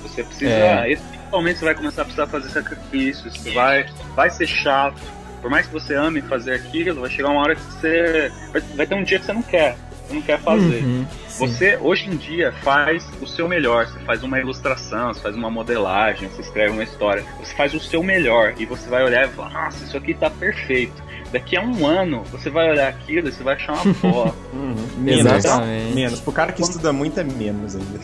[0.04, 0.51] você precisa.
[0.51, 0.95] É.
[0.95, 3.38] Principalmente você vai começar a precisar fazer sacrifícios.
[3.38, 5.01] Você vai, vai ser chato.
[5.41, 8.32] Por mais que você ame fazer aquilo, vai chegar uma hora que você.
[8.51, 9.77] Vai, vai ter um dia que você não quer.
[10.12, 10.84] Não quer fazer.
[10.84, 11.06] Uhum.
[11.39, 13.88] Você, hoje em dia, faz o seu melhor.
[13.88, 17.24] Você faz uma ilustração, você faz uma modelagem, você escreve uma história.
[17.39, 20.30] Você faz o seu melhor e você vai olhar e falar: Nossa, isso aqui tá
[20.30, 21.02] perfeito.
[21.32, 24.34] Daqui a um ano, você vai olhar aquilo e você vai achar uma porra.
[24.54, 24.76] uhum.
[24.97, 25.34] Menos.
[25.34, 25.93] Exatamente.
[25.93, 26.19] Menos.
[26.19, 28.00] Pro cara que estuda muito é menos ainda.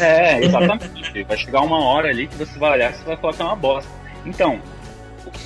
[0.00, 1.22] É, exatamente.
[1.24, 3.44] vai chegar uma hora ali que você vai olhar e você vai falar que é
[3.44, 3.90] uma bosta.
[4.24, 4.60] Então,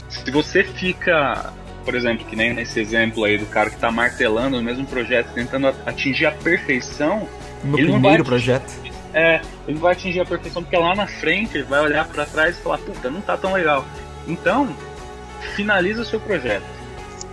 [0.08, 1.52] se você fica
[1.84, 5.32] por exemplo, que nem nesse exemplo aí do cara que está martelando no mesmo projeto,
[5.34, 7.28] tentando atingir a perfeição.
[7.62, 8.72] No ele primeiro projeto.
[9.12, 12.26] É, ele não vai atingir a perfeição porque lá na frente ele vai olhar para
[12.26, 13.84] trás e falar: puta, não tá tão legal.
[14.26, 14.74] Então,
[15.54, 16.64] finaliza o seu projeto.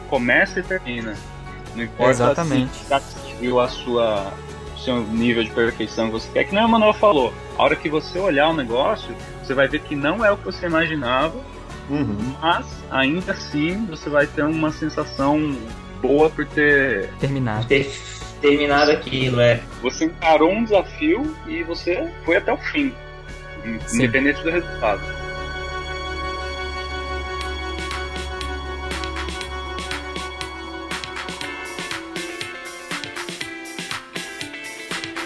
[0.09, 1.15] Começa e termina.
[1.75, 2.75] Não importa Exatamente.
[2.75, 4.33] se atingiu a sua
[4.83, 6.43] seu nível de perfeição que você quer.
[6.45, 7.33] Que nem o Manuel falou.
[7.57, 10.45] A hora que você olhar o negócio, você vai ver que não é o que
[10.45, 11.35] você imaginava
[11.89, 12.35] Uhum.
[12.41, 15.55] Mas ainda assim você vai ter uma sensação
[16.01, 17.65] boa por ter terminado.
[17.67, 17.91] Ter
[18.41, 19.61] terminado aquilo, é.
[19.81, 22.93] Você encarou um desafio e você foi até o fim,
[23.85, 23.97] Sim.
[23.97, 25.20] independente do resultado.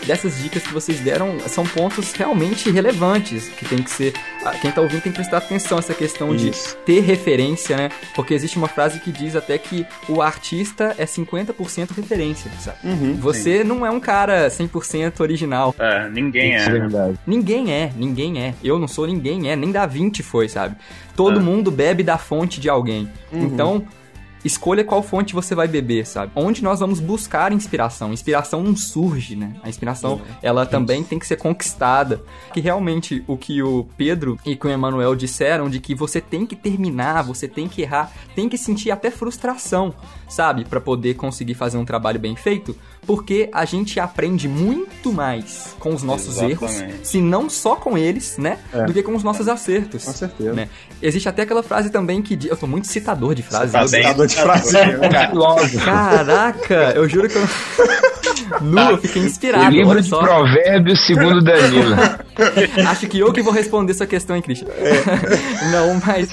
[0.05, 4.13] Dessas dicas que vocês deram são pontos realmente relevantes, que tem que ser.
[4.61, 6.45] Quem tá ouvindo tem que prestar atenção essa questão Isso.
[6.45, 7.89] de ter referência, né?
[8.15, 12.77] Porque existe uma frase que diz até que o artista é 50% referência, sabe?
[12.83, 13.63] Uhum, Você sim.
[13.63, 15.73] não é um cara 100% original.
[15.79, 16.69] É, ninguém é.
[16.69, 17.13] Né?
[17.25, 18.53] Ninguém é, ninguém é.
[18.63, 20.75] Eu não sou ninguém é, nem Da Vinci foi, sabe?
[21.15, 21.43] Todo é.
[21.43, 23.09] mundo bebe da fonte de alguém.
[23.31, 23.43] Uhum.
[23.43, 23.87] Então,
[24.45, 26.31] escolha qual fonte você vai beber, sabe?
[26.35, 28.13] Onde nós vamos buscar inspiração.
[28.13, 29.55] Inspiração não surge, né?
[29.63, 32.21] A inspiração, ela também tem que ser conquistada.
[32.53, 36.55] Que realmente o que o Pedro e o Emanuel disseram de que você tem que
[36.55, 39.93] terminar, você tem que errar, tem que sentir até frustração,
[40.27, 40.65] sabe?
[40.75, 45.93] para poder conseguir fazer um trabalho bem feito, porque a gente aprende muito mais com
[45.93, 46.83] os nossos Exatamente.
[46.83, 48.59] erros, se não só com eles, né?
[48.73, 48.83] É.
[48.83, 50.03] Do que com os nossos acertos.
[50.03, 50.53] Com certeza.
[50.53, 50.69] Né?
[51.01, 52.37] Existe até aquela frase também que.
[52.47, 53.71] Eu tô muito citador de frases.
[53.71, 55.83] Tá citador de frases.
[55.83, 57.47] Caraca, eu juro que eu.
[58.61, 59.67] Nu, eu fiquei inspirado.
[59.67, 61.95] O livro de provérbios segundo Danilo.
[62.87, 64.67] Acho que eu que vou responder sua questão, hein, Christian?
[64.69, 65.71] É.
[65.71, 66.29] Não, mas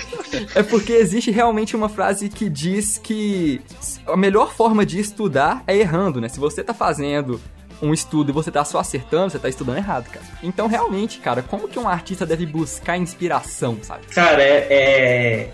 [0.54, 3.60] é porque existe realmente uma frase que diz que
[4.06, 6.28] a melhor forma de estudar é errando, né?
[6.28, 7.40] Se você tá fazendo
[7.80, 10.24] um estudo e você tá só acertando, você tá estudando errado, cara.
[10.42, 14.06] Então, realmente, cara, como que um artista deve buscar inspiração, sabe?
[14.06, 15.50] Cara, é, é...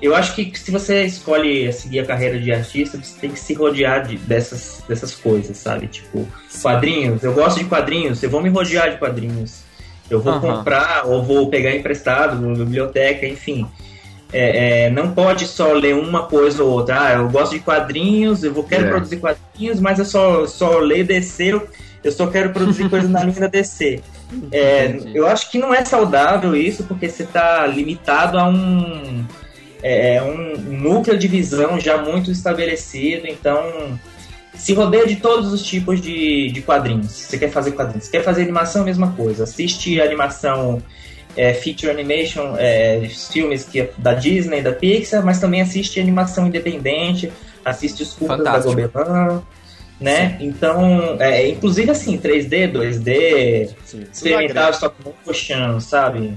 [0.00, 3.52] Eu acho que se você escolhe seguir a carreira de artista, você tem que se
[3.54, 5.88] rodear de, dessas, dessas coisas, sabe?
[5.88, 6.26] Tipo,
[6.62, 7.24] quadrinhos.
[7.24, 9.62] Eu gosto de quadrinhos, eu vou me rodear de quadrinhos.
[10.08, 10.40] Eu vou uhum.
[10.40, 13.66] comprar ou vou pegar emprestado na biblioteca, enfim.
[14.32, 17.02] É, é, não pode só ler uma coisa ou outra.
[17.02, 18.90] Ah, eu gosto de quadrinhos, eu vou quero é.
[18.90, 21.68] produzir quadrinhos, mas eu só, só leio DC, eu,
[22.04, 24.00] eu só quero produzir coisas na linha da DC.
[24.52, 29.24] É, eu acho que não é saudável isso, porque você está limitado a um,
[29.82, 33.98] é, é, um núcleo de visão já muito estabelecido, então
[34.54, 37.12] se rodeia de todos os tipos de, de quadrinhos.
[37.12, 39.44] Você quer fazer quadrinhos, você quer fazer animação, mesma coisa.
[39.44, 40.82] Assiste animação
[41.36, 46.48] é, feature animation, é, filmes que, é da Disney, da Pixar, mas também assiste animação
[46.48, 47.32] independente,
[47.64, 48.90] assiste os curtas da Gobelin,
[50.00, 50.36] né?
[50.38, 50.46] Sim.
[50.46, 56.36] Então, é, inclusive assim, 3D, 2D, Sim, experimental, stop motion, sabe?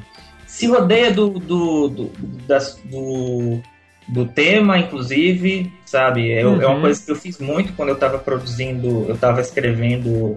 [0.52, 2.12] Se rodeia do, do, do,
[2.46, 3.62] das, do,
[4.06, 6.30] do tema, inclusive, sabe?
[6.30, 6.62] Eu, uhum.
[6.62, 6.82] É uma uhum.
[6.82, 10.36] coisa que eu fiz muito quando eu estava produzindo, eu estava escrevendo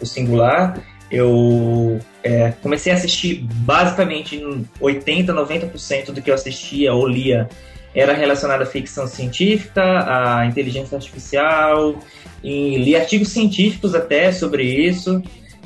[0.00, 0.82] o Singular.
[1.08, 4.44] Eu é, comecei a assistir basicamente
[4.80, 7.48] 80, 90% do que eu assistia ou lia
[7.94, 11.94] era relacionado à ficção científica, à inteligência artificial,
[12.42, 15.22] e li artigos científicos até sobre isso.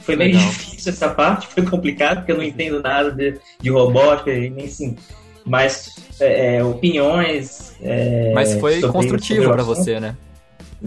[0.06, 0.48] Foi meio Legal.
[0.48, 4.96] difícil essa parte, foi complicado, porque eu não entendo nada de, de robótica, nem assim.
[5.44, 7.74] Mas é, é opiniões.
[7.82, 10.16] É, Mas foi construtivo para você, né?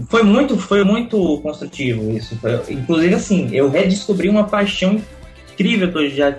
[0.08, 2.38] Foi muito, foi muito construtivo isso.
[2.38, 5.02] Foi, inclusive, assim, eu redescobri uma paixão
[5.52, 6.38] incrível que eu já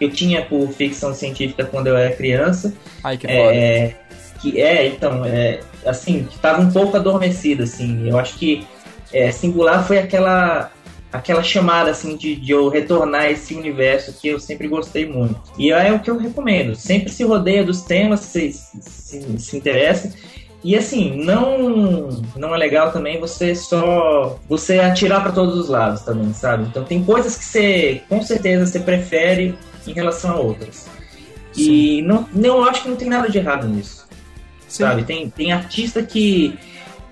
[0.00, 2.74] eu tinha por ficção científica quando eu era criança.
[3.04, 3.54] Ai, que foda.
[3.54, 3.94] É,
[4.40, 8.08] que é, então, é, assim, que estava um pouco adormecido, assim.
[8.08, 8.66] Eu acho que
[9.12, 10.72] é, Singular foi aquela
[11.12, 15.38] aquela chamada, assim, de, de eu retornar a esse universo que eu sempre gostei muito.
[15.58, 16.74] E é o que eu recomendo.
[16.74, 20.12] Sempre se rodeia dos temas, se, se, se interessa.
[20.64, 26.02] E assim, não não é legal também você só você atirar para todos os lados
[26.02, 26.64] também, sabe?
[26.64, 30.88] Então tem coisas que você com certeza você prefere em relação a outras.
[31.52, 31.62] Sim.
[31.62, 34.06] E não, não acho que não tem nada de errado nisso.
[34.68, 34.84] Sim.
[34.84, 35.02] Sabe?
[35.02, 36.56] Tem tem artista que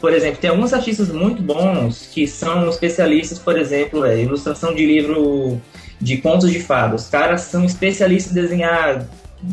[0.01, 4.87] por exemplo, tem alguns artistas muito bons que são especialistas, por exemplo, é, ilustração de
[4.87, 5.61] livro
[6.01, 7.05] de contos de fadas.
[7.05, 9.07] Os caras são especialistas em desenhar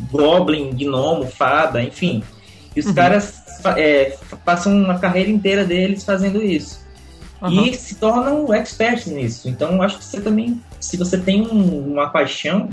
[0.10, 2.24] goblin, gnomo, fada, enfim.
[2.76, 2.94] E os uhum.
[2.94, 3.42] caras
[3.76, 6.80] é, passam uma carreira inteira deles fazendo isso.
[7.42, 7.66] Uhum.
[7.66, 9.50] E se tornam experts nisso.
[9.50, 12.70] Então, acho que você também, se você tem um, uma paixão,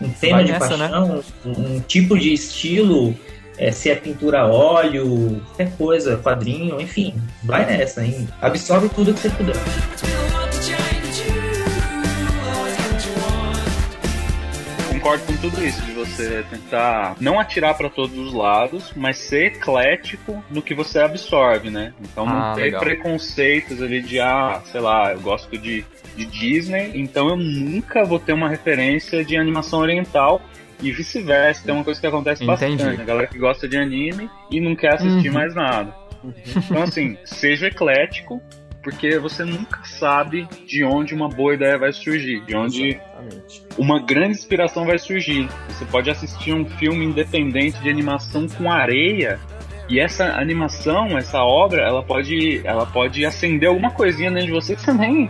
[0.00, 0.88] um tema Vai de nessa, né?
[0.88, 1.22] paixão, né?
[1.44, 3.14] um, um, tipo de estilo,
[3.58, 8.28] é, se é pintura a óleo, qualquer coisa, quadrinho, enfim, vai nessa, hein?
[8.40, 9.56] absorve tudo que você puder.
[15.04, 19.46] concordo com tudo isso, de você tentar não atirar para todos os lados, mas ser
[19.48, 21.92] eclético no que você absorve, né?
[22.00, 22.80] Então não ah, ter legal.
[22.80, 25.84] preconceitos ali de, ah, sei lá, eu gosto de,
[26.16, 30.40] de Disney, então eu nunca vou ter uma referência de animação oriental
[30.84, 31.64] e vice-versa.
[31.64, 32.76] Tem uma coisa que acontece Entendi.
[32.76, 33.00] bastante.
[33.00, 35.34] A galera que gosta de anime e não quer assistir uhum.
[35.34, 35.94] mais nada.
[36.56, 38.40] Então, assim, seja eclético,
[38.82, 43.62] porque você nunca sabe de onde uma boa ideia vai surgir, de onde Exatamente.
[43.76, 45.48] uma grande inspiração vai surgir.
[45.68, 49.38] Você pode assistir um filme independente de animação com areia
[49.88, 54.74] e essa animação, essa obra, ela pode, ela pode acender alguma coisinha dentro de você
[54.74, 55.28] que você nem,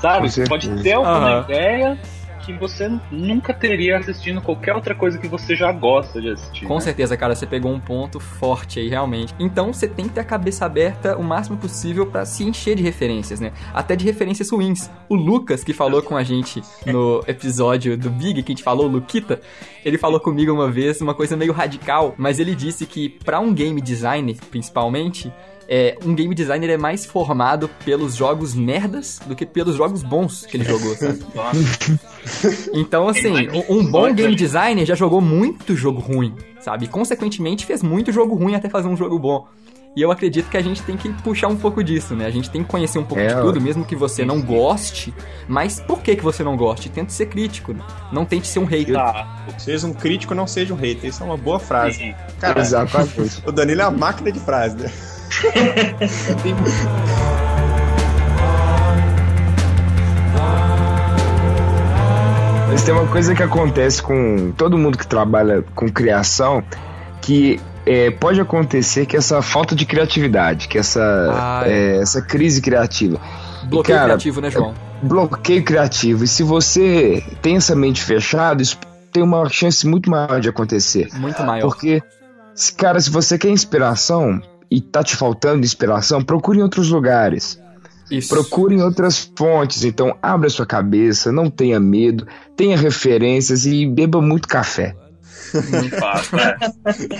[0.00, 0.30] Sabe?
[0.30, 1.44] Você pode ter alguma Aham.
[1.44, 1.98] ideia
[2.48, 6.64] que você nunca teria assistindo qualquer outra coisa que você já gosta de assistir.
[6.64, 6.80] Com né?
[6.80, 9.34] certeza, cara, você pegou um ponto forte aí, realmente.
[9.38, 12.82] Então você tem que ter a cabeça aberta o máximo possível pra se encher de
[12.82, 13.52] referências, né?
[13.74, 14.90] Até de referências ruins.
[15.08, 18.86] O Lucas, que falou com a gente no episódio do Big, que a gente falou,
[18.86, 19.40] o Luquita,
[19.84, 23.52] ele falou comigo uma vez uma coisa meio radical, mas ele disse que pra um
[23.52, 25.30] game designer, principalmente,
[25.68, 30.46] é, um game designer é mais formado pelos jogos merdas do que pelos jogos bons
[30.46, 31.18] que ele jogou, sabe?
[32.74, 36.84] Então, assim, um, um bom game designer já jogou muito jogo ruim, sabe?
[36.84, 39.46] E, consequentemente, fez muito jogo ruim até fazer um jogo bom.
[39.96, 42.26] E eu acredito que a gente tem que puxar um pouco disso, né?
[42.26, 45.12] A gente tem que conhecer um pouco É, de tudo, mesmo que você não goste.
[45.48, 46.88] Mas por que, que você não goste?
[46.88, 47.82] Tente ser crítico, né?
[48.12, 48.94] Não tente ser um hater.
[48.94, 49.26] tá.
[49.58, 51.08] Seja um crítico, não seja um hater.
[51.08, 52.14] Isso é uma boa frase.
[52.38, 52.62] Cara,
[53.46, 54.92] o Danilo é a máquina de frase, né?
[62.68, 66.62] Mas tem uma coisa que acontece com todo mundo que trabalha com criação,
[67.20, 71.00] que é, pode acontecer que essa falta de criatividade, que essa,
[71.32, 73.18] Ah, é, essa crise criativa,
[73.64, 74.74] Bloqueio cara, criativo, né, João?
[75.02, 76.24] bloqueio criativo.
[76.24, 78.78] E se você tem essa mente fechada, isso
[79.12, 81.08] tem uma chance muito maior de acontecer.
[81.14, 81.66] Muito maior.
[81.66, 82.02] Porque,
[82.76, 87.60] cara, se você quer inspiração e tá te faltando inspiração, procure em outros lugares.
[88.10, 88.28] Isso.
[88.28, 89.84] Procure em outras fontes.
[89.84, 92.26] Então, abra sua cabeça, não tenha medo,
[92.56, 94.96] tenha referências e beba muito café.
[95.54, 96.56] Muito fácil, é.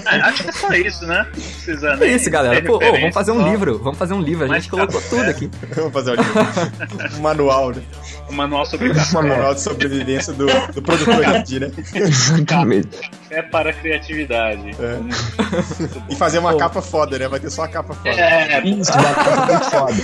[0.07, 1.26] É, Acho que é só isso, né?
[1.33, 2.62] Precisa É isso, galera.
[2.62, 3.78] Pô, referência, vamos fazer um só livro.
[3.78, 4.50] Vamos fazer um livro.
[4.50, 5.50] A gente colocou tudo aqui.
[5.74, 7.83] Vamos fazer um, um manual, né?
[8.31, 11.70] Um manual sobre café Um manual de sobrevivência do, do produtor de né?
[11.94, 13.11] Exatamente.
[13.31, 14.70] é para a criatividade.
[14.70, 16.12] É.
[16.12, 17.28] E fazer uma capa foda, né?
[17.28, 18.11] Vai ter só a capa foda.
[18.11, 20.02] É, Isso, batata muito foda.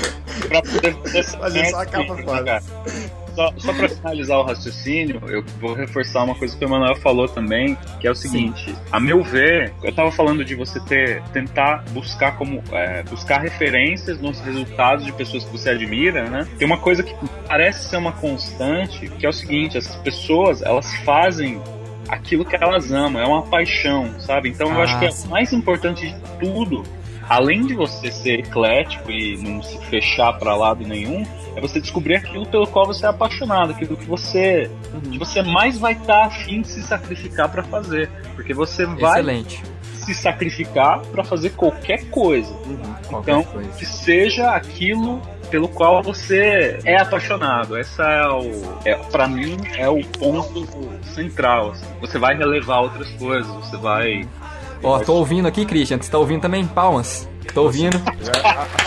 [0.48, 2.62] pra poder fazer só a capa merda, foda.
[3.34, 7.26] Só, só pra finalizar o raciocínio, eu vou reforçar uma coisa que o Emanuel falou
[7.28, 11.84] também, que é o seguinte, a meu ver, eu tava falando de você ter, tentar
[11.90, 16.46] buscar como é, buscar referências nos resultados de pessoas que você admira, né?
[16.58, 17.14] Tem uma coisa que
[17.48, 21.60] parece ser uma constante, que é o seguinte, essas pessoas, elas fazem
[22.08, 24.48] aquilo que elas amam, é uma paixão, sabe?
[24.50, 25.26] Então eu Ah, acho que é sim.
[25.26, 26.82] o mais importante de tudo
[27.28, 31.24] além de você ser eclético e não se fechar para lado nenhum,
[31.56, 34.70] é você descobrir aquilo pelo qual você é apaixonado, aquilo que você,
[35.10, 39.62] que você mais vai estar afim de se sacrificar para fazer, porque você vai Excelente.
[39.94, 42.52] se sacrificar para fazer qualquer coisa,
[43.08, 43.70] Qualquer então coisa.
[43.70, 47.76] que seja aquilo pelo qual você é apaixonado.
[47.76, 50.66] Essa é o, é, para mim é o ponto
[51.14, 51.70] central.
[51.70, 51.86] assim.
[52.00, 54.26] Você vai relevar outras coisas, você vai
[54.84, 55.96] Ó, tô ouvindo aqui, Christian.
[55.98, 56.66] Você tá ouvindo também?
[56.66, 57.26] Palmas.
[57.54, 57.98] Tô ouvindo.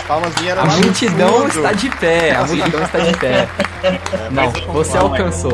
[0.06, 2.36] Palmas vieram A multidão está de pé.
[2.36, 3.48] A multidão está de pé.
[4.30, 5.52] Não, você alcançou.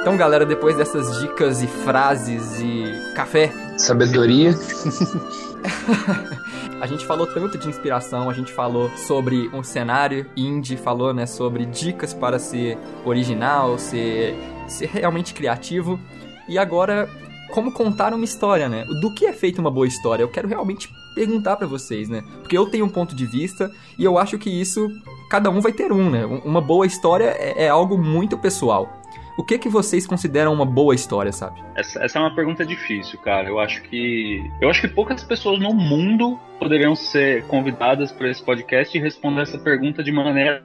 [0.00, 4.54] Então, galera, depois dessas dicas e frases e café, Sabedoria.
[6.84, 11.24] a gente falou tanto de inspiração, a gente falou sobre um cenário indie, falou, né,
[11.24, 14.34] sobre dicas para ser original, ser,
[14.68, 15.98] ser realmente criativo.
[16.46, 17.08] E agora,
[17.54, 18.84] como contar uma história, né?
[19.00, 20.22] Do que é feita uma boa história?
[20.22, 22.22] Eu quero realmente perguntar pra vocês, né?
[22.42, 24.90] Porque eu tenho um ponto de vista e eu acho que isso
[25.30, 26.26] cada um vai ter um, né?
[26.26, 29.00] Um- Uma boa história é, é algo muito pessoal.
[29.36, 31.60] O que que vocês consideram uma boa história, sabe?
[31.74, 33.48] Essa, essa é uma pergunta difícil, cara.
[33.48, 34.40] Eu acho que.
[34.60, 39.42] Eu acho que poucas pessoas no mundo poderiam ser convidadas para esse podcast e responder
[39.42, 40.62] essa pergunta de maneira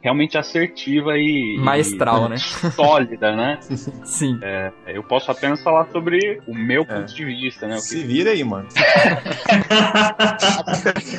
[0.00, 1.56] realmente assertiva e.
[1.58, 2.36] Maestral, e né?
[2.76, 3.58] Sólida, né?
[4.04, 4.38] Sim.
[4.86, 7.74] Eu posso apenas falar sobre o meu ponto de vista, né?
[7.74, 8.68] O que- Se vira aí, mano.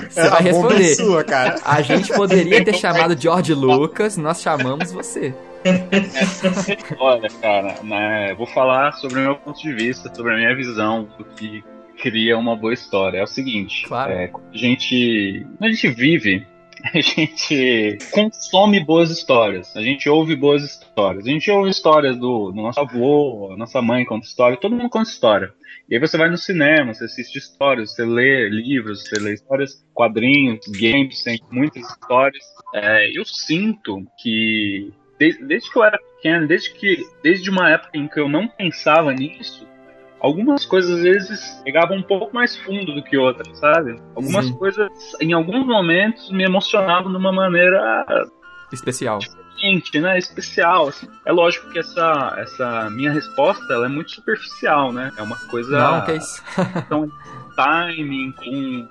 [0.09, 0.95] Você vai é responder.
[0.95, 1.55] sua, cara.
[1.65, 5.33] A gente poderia ter chamado George Lucas, nós chamamos você.
[6.99, 11.07] Olha, cara, né, vou falar sobre o meu ponto de vista, sobre a minha visão
[11.17, 11.63] do que
[11.97, 13.19] cria uma boa história.
[13.19, 14.11] É o seguinte, Claro.
[14.11, 16.45] é, quando a gente, a gente vive,
[16.93, 22.51] a gente consome boas histórias, a gente ouve boas histórias, a gente ouve histórias do,
[22.51, 25.53] do nosso avô, nossa mãe conta história, todo mundo conta história.
[25.89, 29.85] E aí você vai no cinema, você assiste histórias, você lê livros, você lê histórias,
[29.93, 32.43] quadrinhos, games, tem muitas histórias.
[32.73, 34.93] É, eu sinto que
[35.23, 38.45] desde, desde que eu era pequeno, desde que desde uma época em que eu não
[38.45, 39.65] pensava nisso,
[40.19, 43.95] algumas coisas às vezes pegavam um pouco mais fundo do que outras, sabe?
[44.15, 44.57] Algumas Sim.
[44.57, 44.89] coisas,
[45.21, 48.05] em alguns momentos, me emocionavam de uma maneira
[48.71, 49.19] Especial.
[49.19, 50.17] diferente, né?
[50.17, 50.89] Especial.
[50.89, 51.07] Assim.
[51.25, 55.09] É lógico que essa, essa minha resposta ela é muito superficial, né?
[55.15, 55.77] É uma coisa.
[55.77, 56.43] Não, que é isso.
[56.85, 57.09] então,
[57.55, 58.89] timing, com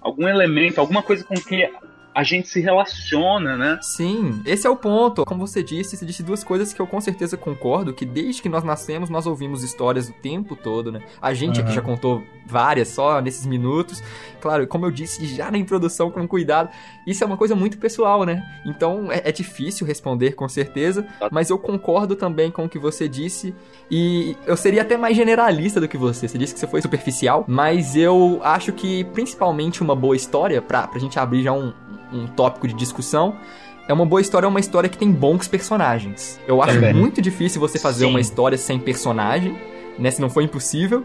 [0.00, 1.70] algum elemento, alguma coisa com que
[2.16, 3.78] a gente se relaciona, né?
[3.82, 5.26] Sim, esse é o ponto.
[5.26, 8.48] Como você disse, você disse duas coisas que eu com certeza concordo, que desde que
[8.48, 11.02] nós nascemos, nós ouvimos histórias o tempo todo, né?
[11.20, 11.66] A gente uhum.
[11.66, 14.02] aqui já contou várias só nesses minutos.
[14.40, 16.70] Claro, como eu disse já na introdução, com cuidado,
[17.06, 18.42] isso é uma coisa muito pessoal, né?
[18.64, 23.06] Então é, é difícil responder com certeza, mas eu concordo também com o que você
[23.10, 23.54] disse
[23.90, 26.28] e eu seria até mais generalista do que você.
[26.28, 30.86] Você disse que você foi superficial, mas eu acho que principalmente uma boa história, pra,
[30.86, 31.74] pra gente abrir já um,
[32.16, 33.36] um tópico de discussão.
[33.88, 36.40] É uma boa história, é uma história que tem bons personagens.
[36.46, 36.92] Eu acho Também.
[36.92, 38.10] muito difícil você fazer Sim.
[38.10, 39.56] uma história sem personagem,
[39.98, 40.10] né?
[40.10, 41.04] Se não for impossível.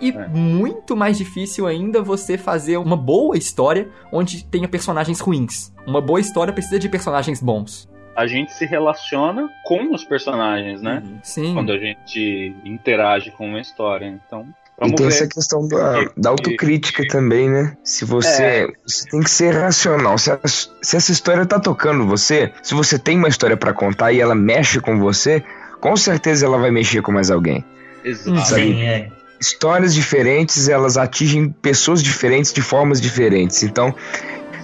[0.00, 0.28] E é.
[0.28, 5.72] muito mais difícil ainda você fazer uma boa história onde tenha personagens ruins.
[5.86, 7.88] Uma boa história precisa de personagens bons.
[8.16, 11.02] A gente se relaciona com os personagens, né?
[11.04, 11.18] Uhum.
[11.22, 11.54] Sim.
[11.54, 14.06] Quando a gente interage com uma história.
[14.06, 14.46] Então,
[14.78, 15.14] Vamos e tem ver.
[15.14, 17.76] essa questão da, da autocrítica também, né?
[17.84, 18.66] Se você, é.
[18.86, 20.18] você tem que ser racional.
[20.18, 24.12] Se, a, se essa história tá tocando você, se você tem uma história para contar
[24.12, 25.42] e ela mexe com você,
[25.80, 27.64] com certeza ela vai mexer com mais alguém.
[28.04, 28.54] Exato.
[28.54, 29.08] Sim, é.
[29.40, 33.62] Histórias diferentes, elas atingem pessoas diferentes de formas diferentes.
[33.62, 33.94] Então,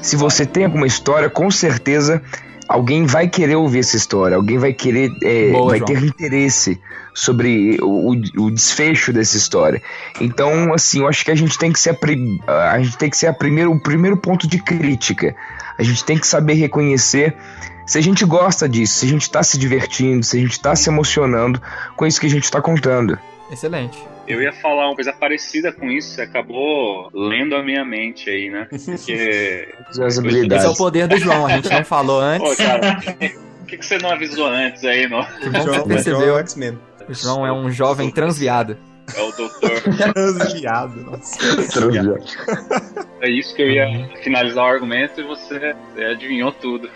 [0.01, 2.23] se você tem alguma história, com certeza
[2.69, 5.87] alguém vai querer ouvir essa história, alguém vai querer, é, Boa, vai João.
[5.87, 6.81] ter interesse
[7.15, 9.83] sobre o, o, desfecho dessa história.
[10.21, 11.99] Então, assim, eu acho que a gente tem que ser
[12.47, 15.35] a, a gente tem que ser primeiro, o primeiro ponto de crítica.
[15.77, 17.35] A gente tem que saber reconhecer
[17.87, 20.77] se a gente gosta disso, se a gente está se divertindo, se a gente está
[20.77, 21.61] se emocionando
[21.97, 23.19] com isso que a gente está contando.
[23.51, 23.99] Excelente.
[24.29, 28.51] Eu ia falar uma coisa parecida com isso, você acabou lendo a minha mente aí,
[28.51, 28.69] né?
[28.71, 29.69] Porque.
[29.89, 30.65] As habilidades.
[30.65, 32.49] Esse é o poder do João, a gente não falou antes.
[32.49, 35.25] Pô, cara, por que, que você não avisou antes aí, não?
[35.25, 36.35] Que bom que você percebeu.
[37.09, 38.77] O João é um jovem transviado.
[39.17, 39.81] É o doutor.
[40.13, 41.39] Transviado, nossa.
[41.73, 42.19] Transviado.
[43.23, 45.75] É isso que eu ia finalizar o argumento e você
[46.11, 46.91] adivinhou tudo.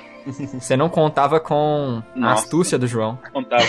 [0.55, 2.29] Você não contava com Nossa.
[2.29, 3.19] a astúcia do João.
[3.33, 3.65] Contava.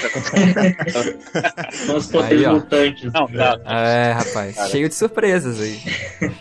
[1.87, 3.11] com os poderes mutantes.
[3.11, 3.59] Não, tá.
[3.65, 4.69] É, rapaz, Cara.
[4.69, 5.79] cheio de surpresas aí.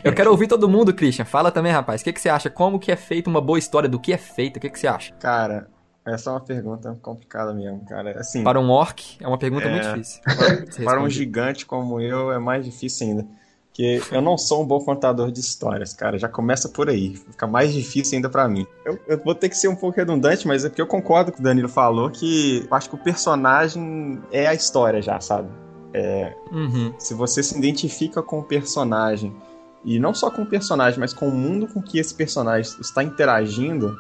[0.05, 1.25] Eu quero ouvir todo mundo, Christian.
[1.25, 2.01] Fala também, rapaz.
[2.01, 2.51] O que, que você acha?
[2.51, 3.89] Como que é feita uma boa história?
[3.89, 4.59] Do que é feita?
[4.59, 5.13] O que, que você acha?
[5.15, 5.69] Cara,
[6.05, 8.19] essa é uma pergunta complicada mesmo, cara.
[8.19, 9.71] Assim, para um orc, é uma pergunta é...
[9.71, 10.21] muito difícil.
[10.23, 13.27] Para, para um gigante como eu, é mais difícil ainda.
[13.73, 16.19] Porque eu não sou um bom contador de histórias, cara.
[16.19, 17.17] Já começa por aí.
[17.17, 18.67] Fica mais difícil ainda para mim.
[18.85, 21.41] Eu, eu, vou ter que ser um pouco redundante, mas é porque eu concordo com
[21.41, 25.49] o Danilo falou que eu acho que o personagem é a história já, sabe?
[25.95, 26.93] É, uhum.
[26.99, 29.35] Se você se identifica com o personagem,
[29.83, 33.03] e não só com o personagem, mas com o mundo com que esse personagem está
[33.03, 33.97] interagindo,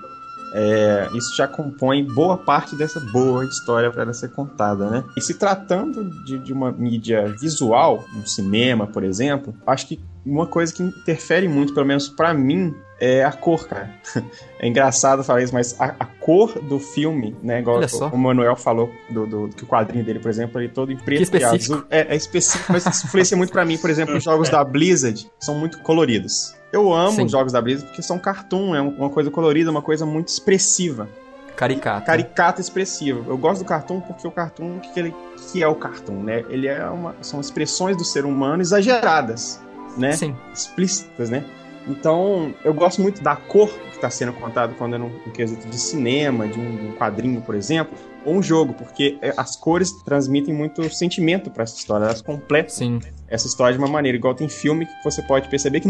[0.52, 5.04] é, isso já compõe boa parte dessa boa história para ser contada, né?
[5.16, 10.46] E se tratando de, de uma mídia visual, um cinema, por exemplo, acho que uma
[10.46, 13.90] coisa que interfere muito, pelo menos para mim, é a cor, cara.
[14.60, 17.58] É engraçado falar isso, mas a, a cor do filme, né?
[17.58, 20.92] Igual o, o Manuel falou do, do, que o quadrinho dele, por exemplo, ele todo
[20.92, 21.82] em preto e azul.
[21.90, 23.76] É, é específico, mas isso influencia muito para mim.
[23.76, 26.54] Por exemplo, os jogos da Blizzard são muito coloridos.
[26.72, 27.24] Eu amo Sim.
[27.24, 31.08] os jogos da Blizzard porque são cartoon, é uma coisa colorida, uma coisa muito expressiva.
[31.56, 32.06] Caricato.
[32.06, 33.24] Caricato expressivo.
[33.28, 35.14] Eu gosto do cartoon porque o cartoon, o que, ele,
[35.50, 36.44] que é o cartoon, né?
[36.48, 39.60] Ele é uma, são expressões do ser humano exageradas,
[39.96, 40.12] né?
[40.12, 40.34] Sim.
[40.52, 41.44] Explícitas, né?
[41.86, 45.66] Então, eu gosto muito da cor que está sendo contado quando é no, no quesito
[45.68, 47.92] de cinema, de um, de um, quadrinho, por exemplo,
[48.24, 52.70] ou um jogo, porque é, as cores transmitem muito sentimento para essa história, elas completam
[52.70, 53.00] Sim.
[53.28, 54.16] essa história de uma maneira.
[54.16, 55.88] Igual tem filme que você pode perceber que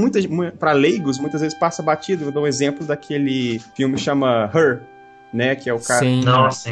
[0.59, 2.25] para leigos muitas vezes passa batido.
[2.25, 4.81] Eu dou um exemplo daquele filme que chama Her,
[5.33, 5.57] né?
[5.57, 6.01] Que é o cara.
[6.01, 6.23] Sim.
[6.23, 6.71] Nossa.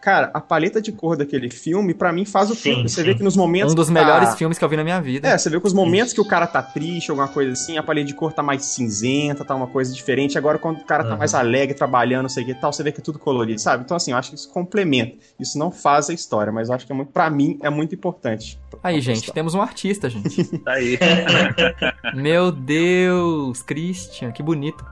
[0.00, 2.88] Cara, a paleta de cor daquele filme, para mim, faz o sim, filme.
[2.88, 3.06] Você sim.
[3.06, 3.72] vê que nos momentos.
[3.72, 4.36] Um dos melhores tá...
[4.36, 5.28] filmes que eu vi na minha vida.
[5.28, 7.82] É, você vê que os momentos que o cara tá triste, alguma coisa assim, a
[7.82, 10.38] paleta de cor tá mais cinzenta, tá uma coisa diferente.
[10.38, 11.18] Agora, quando o cara tá uhum.
[11.18, 13.84] mais alegre, trabalhando, não sei o que tal, você vê que é tudo colorido, sabe?
[13.84, 15.16] Então, assim, eu acho que isso complementa.
[15.38, 17.94] Isso não faz a história, mas eu acho que é muito, pra mim, é muito
[17.94, 18.58] importante.
[18.82, 20.58] Aí, gente, temos um artista, gente.
[20.60, 20.98] tá aí.
[22.14, 24.84] Meu Deus, Christian, que bonito.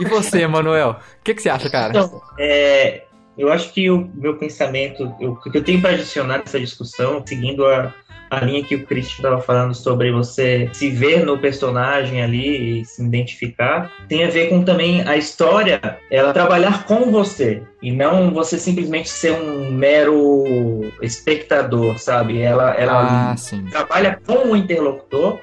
[0.00, 0.90] E você, Manuel?
[0.90, 1.90] O que, que você acha, cara?
[1.90, 3.02] Então, é,
[3.36, 7.66] eu acho que o meu pensamento, o que eu tenho para adicionar nessa discussão, seguindo
[7.66, 7.92] a,
[8.30, 12.84] a linha que o Christian estava falando sobre você se ver no personagem ali e
[12.84, 18.30] se identificar, tem a ver com também a história, ela trabalhar com você e não
[18.30, 20.44] você simplesmente ser um mero
[21.02, 22.40] espectador, sabe?
[22.40, 23.36] Ela, ela ah,
[23.70, 25.38] trabalha com o interlocutor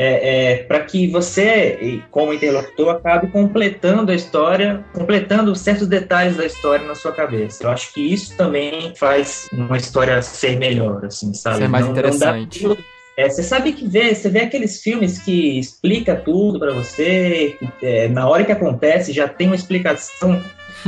[0.00, 6.46] é, é para que você, como interlocutor, acabe completando a história, completando certos detalhes da
[6.46, 7.64] história na sua cabeça.
[7.64, 11.58] Eu acho que isso também faz uma história ser melhor, assim, sabe?
[11.58, 12.64] Ser mais não, interessante.
[12.64, 12.76] Não
[13.18, 18.06] é, você sabe que vê, você vê aqueles filmes que explica tudo para você, é,
[18.06, 20.40] na hora que acontece já tem uma explicação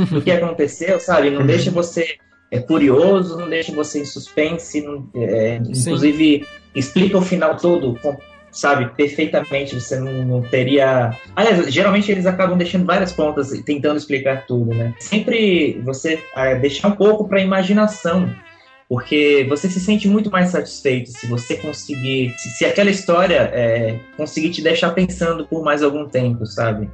[0.09, 1.29] do que aconteceu, sabe?
[1.29, 2.15] Não deixa você
[2.49, 7.99] é, curioso, não deixa você em suspense, não, é, inclusive explica o final todo,
[8.51, 9.79] sabe, perfeitamente.
[9.79, 11.15] Você não, não, teria.
[11.35, 14.93] Aliás, geralmente eles acabam deixando várias pontas tentando explicar tudo, né?
[14.99, 18.29] Sempre você é, deixar um pouco para imaginação
[18.91, 23.97] porque você se sente muito mais satisfeito se você conseguir, se, se aquela história é,
[24.17, 26.89] conseguir te deixar pensando por mais algum tempo, sabe?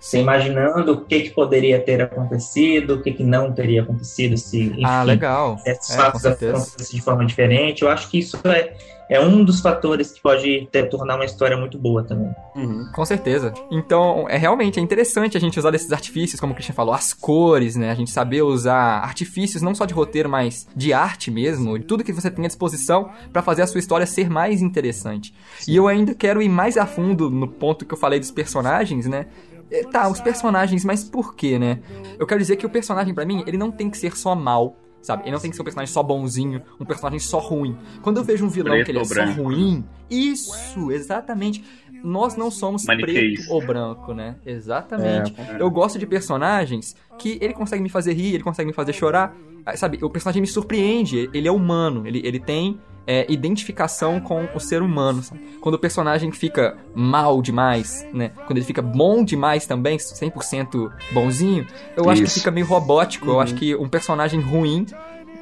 [0.00, 4.62] Você imaginando o que, que poderia ter acontecido, o que, que não teria acontecido, se
[4.62, 5.58] enfim, ah, legal.
[5.66, 7.82] esses é, fatos acontecem de forma diferente.
[7.82, 8.72] Eu acho que isso é,
[9.10, 12.32] é um dos fatores que pode ter, tornar uma história muito boa também.
[12.56, 12.90] Uhum.
[12.94, 13.52] Com certeza.
[13.70, 17.12] Então, é realmente é interessante a gente usar esses artifícios, como o Christian falou, as
[17.12, 17.90] cores, né?
[17.90, 22.02] A gente saber usar artifícios não só de roteiro, mas de arte mesmo, de tudo
[22.02, 25.34] que você tem à disposição para fazer a sua história ser mais interessante.
[25.58, 25.72] Sim.
[25.72, 29.06] E eu ainda quero ir mais a fundo no ponto que eu falei dos personagens,
[29.06, 29.26] né?
[29.70, 31.80] É, tá, os personagens, mas por quê, né?
[32.18, 34.76] Eu quero dizer que o personagem, para mim, ele não tem que ser só mal
[35.02, 35.22] sabe?
[35.24, 37.76] Ele não tem que ser um personagem só bonzinho, um personagem só ruim.
[38.02, 39.34] Quando eu vejo um vilão preto que ele é branco.
[39.34, 41.64] só ruim, isso, exatamente.
[42.02, 44.36] Nós não somos preto ou branco, né?
[44.44, 45.34] Exatamente.
[45.38, 45.60] É.
[45.60, 49.34] Eu gosto de personagens que ele consegue me fazer rir, ele consegue me fazer chorar.
[49.64, 54.48] Ah, sabe, o personagem me surpreende, ele é humano, ele, ele tem é, identificação com
[54.54, 55.22] o ser humano.
[55.22, 55.40] Sabe?
[55.60, 58.30] Quando o personagem fica mal demais, né?
[58.46, 62.10] Quando ele fica bom demais também, 100% bonzinho, eu Isso.
[62.10, 63.26] acho que fica meio robótico.
[63.26, 63.32] Uhum.
[63.34, 63.58] Eu acho uhum.
[63.58, 64.86] que um personagem ruim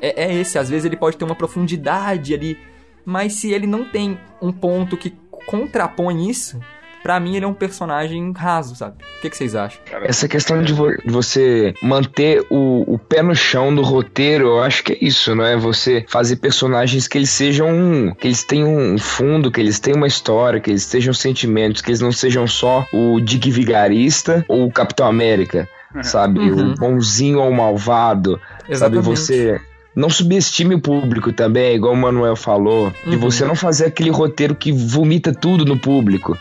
[0.01, 0.59] é, é esse.
[0.59, 2.59] Às vezes ele pode ter uma profundidade ali,
[3.05, 5.15] mas se ele não tem um ponto que
[5.47, 6.61] contrapõe isso,
[7.03, 8.97] Pra mim, ele é um personagem raso, sabe?
[9.19, 9.81] O que, que vocês acham?
[10.03, 14.83] Essa questão de vo você manter o, o, pé no chão do roteiro, eu acho
[14.83, 15.57] que é isso, não é?
[15.57, 18.15] Você fazer personagens que eles sejam.
[18.19, 21.91] que eles tenham um fundo, que eles tenham uma história, que eles tenham sentimentos, que
[21.91, 25.69] eles não sejam só o Dick Vigarista ou o Capitão América,
[26.03, 26.41] sabe?
[26.41, 26.73] Uhum.
[26.73, 29.05] O bonzinho ou o malvado, Exatamente.
[29.05, 29.17] sabe?
[29.17, 29.61] Você
[29.95, 33.19] não subestime o público também, igual o Manuel falou, de uhum.
[33.19, 36.39] você não fazer aquele roteiro que vomita tudo no público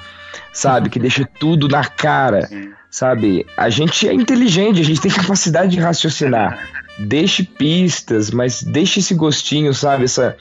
[0.58, 0.89] sabe?
[0.89, 2.49] Que deixa tudo na cara,
[2.89, 3.45] sabe?
[3.55, 6.58] A gente é inteligente, a gente tem capacidade de raciocinar.
[6.97, 10.05] Deixe pistas, mas deixe esse gostinho, sabe?
[10.05, 10.36] Essa.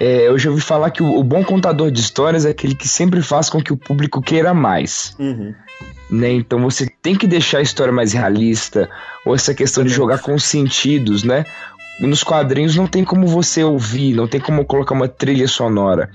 [0.00, 2.88] É, eu já ouvi falar que o, o, bom contador de histórias é aquele que
[2.88, 5.14] sempre faz com que o público queira mais.
[5.16, 5.54] Uhum.
[6.10, 6.32] Né?
[6.32, 8.90] Então você tem que deixar a história mais realista,
[9.24, 11.44] ou essa questão de jogar com sentidos, né?
[12.00, 16.10] Nos quadrinhos não tem como você ouvir, não tem como colocar uma trilha sonora.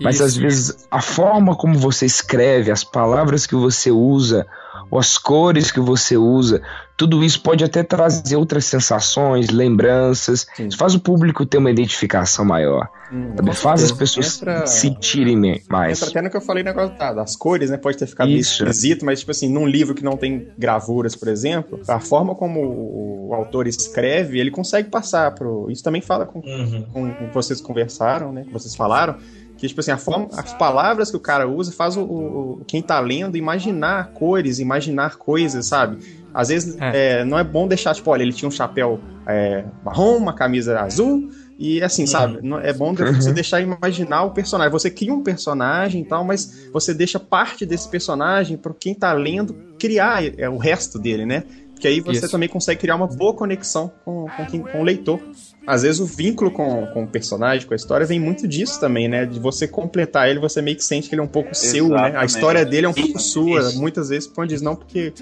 [0.00, 0.24] Mas Isso.
[0.24, 4.46] às vezes a forma como você escreve, as palavras que você usa,
[4.90, 6.62] ou as cores que você usa,
[6.96, 10.46] tudo isso pode até trazer outras sensações, lembranças.
[10.56, 10.66] Sim.
[10.68, 12.88] Isso faz o público ter uma identificação maior.
[13.12, 15.98] Hum, faz as pessoas entra, sentirem mais.
[15.98, 17.76] Entra até no que eu falei negócio das cores, né?
[17.76, 18.64] Pode ter ficado isso.
[18.64, 22.60] esquisito, mas tipo assim, num livro que não tem gravuras, por exemplo, a forma como
[22.60, 25.70] o, o autor escreve, ele consegue passar pro.
[25.70, 26.86] Isso também fala com, uhum.
[26.92, 28.44] com, com vocês conversaram, né?
[28.44, 29.16] Que vocês falaram
[29.58, 32.80] que, tipo assim, a forma, as palavras que o cara usa faz o, o quem
[32.80, 35.98] tá lendo imaginar cores, imaginar coisas, sabe?
[36.32, 37.20] Às vezes é.
[37.20, 40.78] É, não é bom deixar, tipo, olha, ele tinha um chapéu é, marrom, uma camisa
[40.80, 41.28] azul,
[41.58, 42.38] e assim, sabe?
[42.62, 43.34] É bom você uhum.
[43.34, 44.70] deixar imaginar o personagem.
[44.70, 49.12] Você cria um personagem e tal, mas você deixa parte desse personagem para quem tá
[49.12, 51.42] lendo criar é, o resto dele, né?
[51.78, 52.30] Porque aí você Isso.
[52.30, 55.20] também consegue criar uma boa conexão com, com, quem, com o leitor
[55.68, 59.06] às vezes o vínculo com, com o personagem, com a história, vem muito disso também,
[59.06, 59.26] né?
[59.26, 61.76] De você completar ele, você meio que sente que ele é um pouco exatamente.
[61.76, 62.14] seu, né?
[62.16, 63.60] A história dele é um pouco sua.
[63.60, 63.78] Isso.
[63.78, 65.12] Muitas vezes põe diz não porque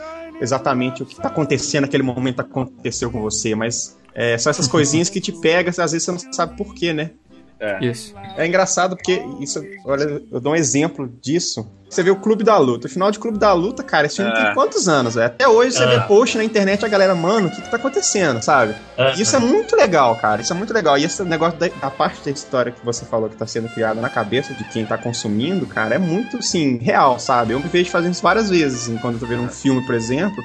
[0.40, 5.10] exatamente o que tá acontecendo naquele momento aconteceu com você, mas é, são essas coisinhas
[5.10, 7.10] que te pegam, às vezes você não sabe porquê, né?
[7.58, 7.84] É.
[7.84, 8.14] Isso.
[8.36, 11.66] É engraçado porque isso, olha, eu dou um exemplo disso.
[11.88, 12.88] Você vê o Clube da Luta.
[12.88, 14.34] O final de Clube da Luta, cara, esse filme é.
[14.34, 15.14] tem quantos anos?
[15.14, 15.28] Véio?
[15.28, 15.86] Até hoje você é.
[15.86, 18.74] vê post na internet a galera, mano, o que, que tá acontecendo, sabe?
[18.96, 19.14] É.
[19.14, 20.42] Isso é muito legal, cara.
[20.42, 20.98] Isso é muito legal.
[20.98, 24.00] E esse negócio da, da, parte da história que você falou que tá sendo criada
[24.00, 27.52] na cabeça de quem tá consumindo, cara, é muito, assim, real, sabe?
[27.52, 29.94] Eu me vejo fazendo isso várias vezes, assim, quando eu tô vendo um filme, por
[29.94, 30.42] exemplo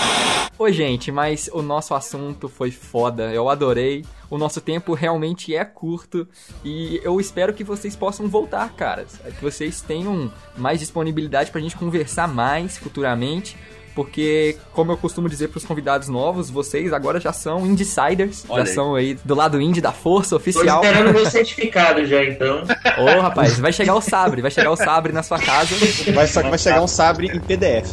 [0.57, 4.05] Oi, gente, mas o nosso assunto foi foda, eu adorei.
[4.34, 6.27] O nosso tempo realmente é curto
[6.65, 9.19] e eu espero que vocês possam voltar, caras.
[9.38, 13.55] Que vocês tenham mais disponibilidade pra gente conversar mais futuramente.
[13.93, 18.69] Porque, como eu costumo dizer pros convidados novos, vocês agora já são insiders, Olha já
[18.71, 18.75] aí.
[18.75, 20.84] são aí do lado indie da força Tô oficial.
[20.84, 22.63] esperando meu certificado já, então.
[22.97, 25.75] Ô, rapaz, vai chegar o sabre, vai chegar o sabre na sua casa.
[26.11, 27.88] Vai, só que vai chegar um sabre em PDF.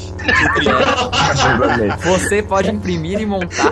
[2.03, 3.71] Você pode imprimir e montar.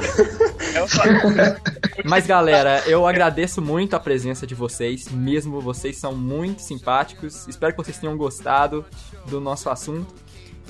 [2.04, 7.46] Mas galera, eu agradeço muito a presença de vocês, mesmo vocês são muito simpáticos.
[7.48, 8.84] Espero que vocês tenham gostado
[9.26, 10.14] do nosso assunto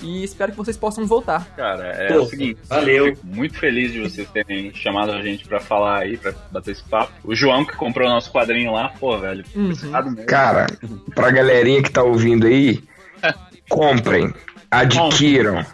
[0.03, 1.47] e espero que vocês possam voltar.
[1.57, 2.61] Cara, é Pô, o seguinte.
[2.69, 3.17] valeu.
[3.25, 7.13] muito feliz de vocês terem chamado a gente pra falar aí, pra bater esse papo.
[7.25, 9.45] O João que comprou o nosso quadrinho lá, pô, velho.
[9.55, 9.69] Uhum.
[9.69, 10.27] mesmo.
[10.27, 10.67] Cara,
[11.15, 12.83] pra galerinha que tá ouvindo aí,
[13.69, 14.33] comprem,
[14.71, 15.65] adquiram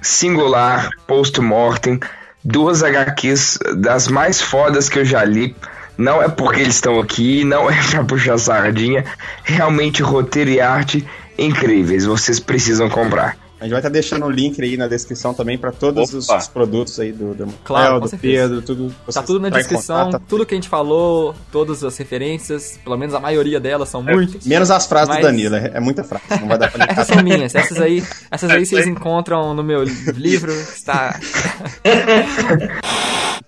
[0.00, 1.98] Singular, Post-Mortem,
[2.46, 5.56] duas HQs das mais fodas que eu já li.
[5.98, 9.04] Não é porque eles estão aqui, não é pra puxar sardinha.
[9.42, 13.36] Realmente roteiro e arte incríveis, vocês precisam comprar.
[13.58, 16.46] A gente vai estar deixando o link aí na descrição também para todos os, os
[16.48, 18.48] produtos aí do, do Claro, com do certeza.
[18.48, 18.94] Pedro, tudo.
[19.12, 20.22] Tá tudo na descrição, contato.
[20.28, 24.46] tudo que a gente falou, todas as referências, pelo menos a maioria delas são muitas.
[24.46, 27.06] Menos as frases Mas- do Danilo, é é muita frase, não vai dar pra Essas
[27.06, 31.18] são minhas, essas aí, essas aí vocês encontram no meu livro, está.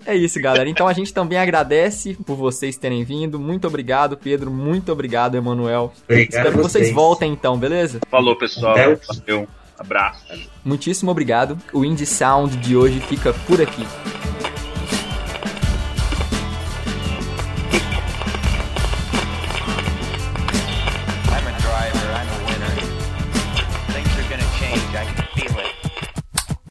[0.06, 0.66] É isso, galera.
[0.70, 3.38] Então a gente também agradece por vocês terem vindo.
[3.38, 4.50] Muito obrigado, Pedro.
[4.50, 5.92] Muito obrigado, Emanuel.
[6.04, 6.94] Obrigado Espero que vocês vocês.
[6.94, 8.00] voltem então, beleza?
[8.10, 8.74] Falou, pessoal.
[8.74, 9.46] Valeu.
[9.78, 10.26] Abraço.
[10.64, 11.56] Muitíssimo obrigado.
[11.72, 13.86] O Indie Sound de hoje fica por aqui.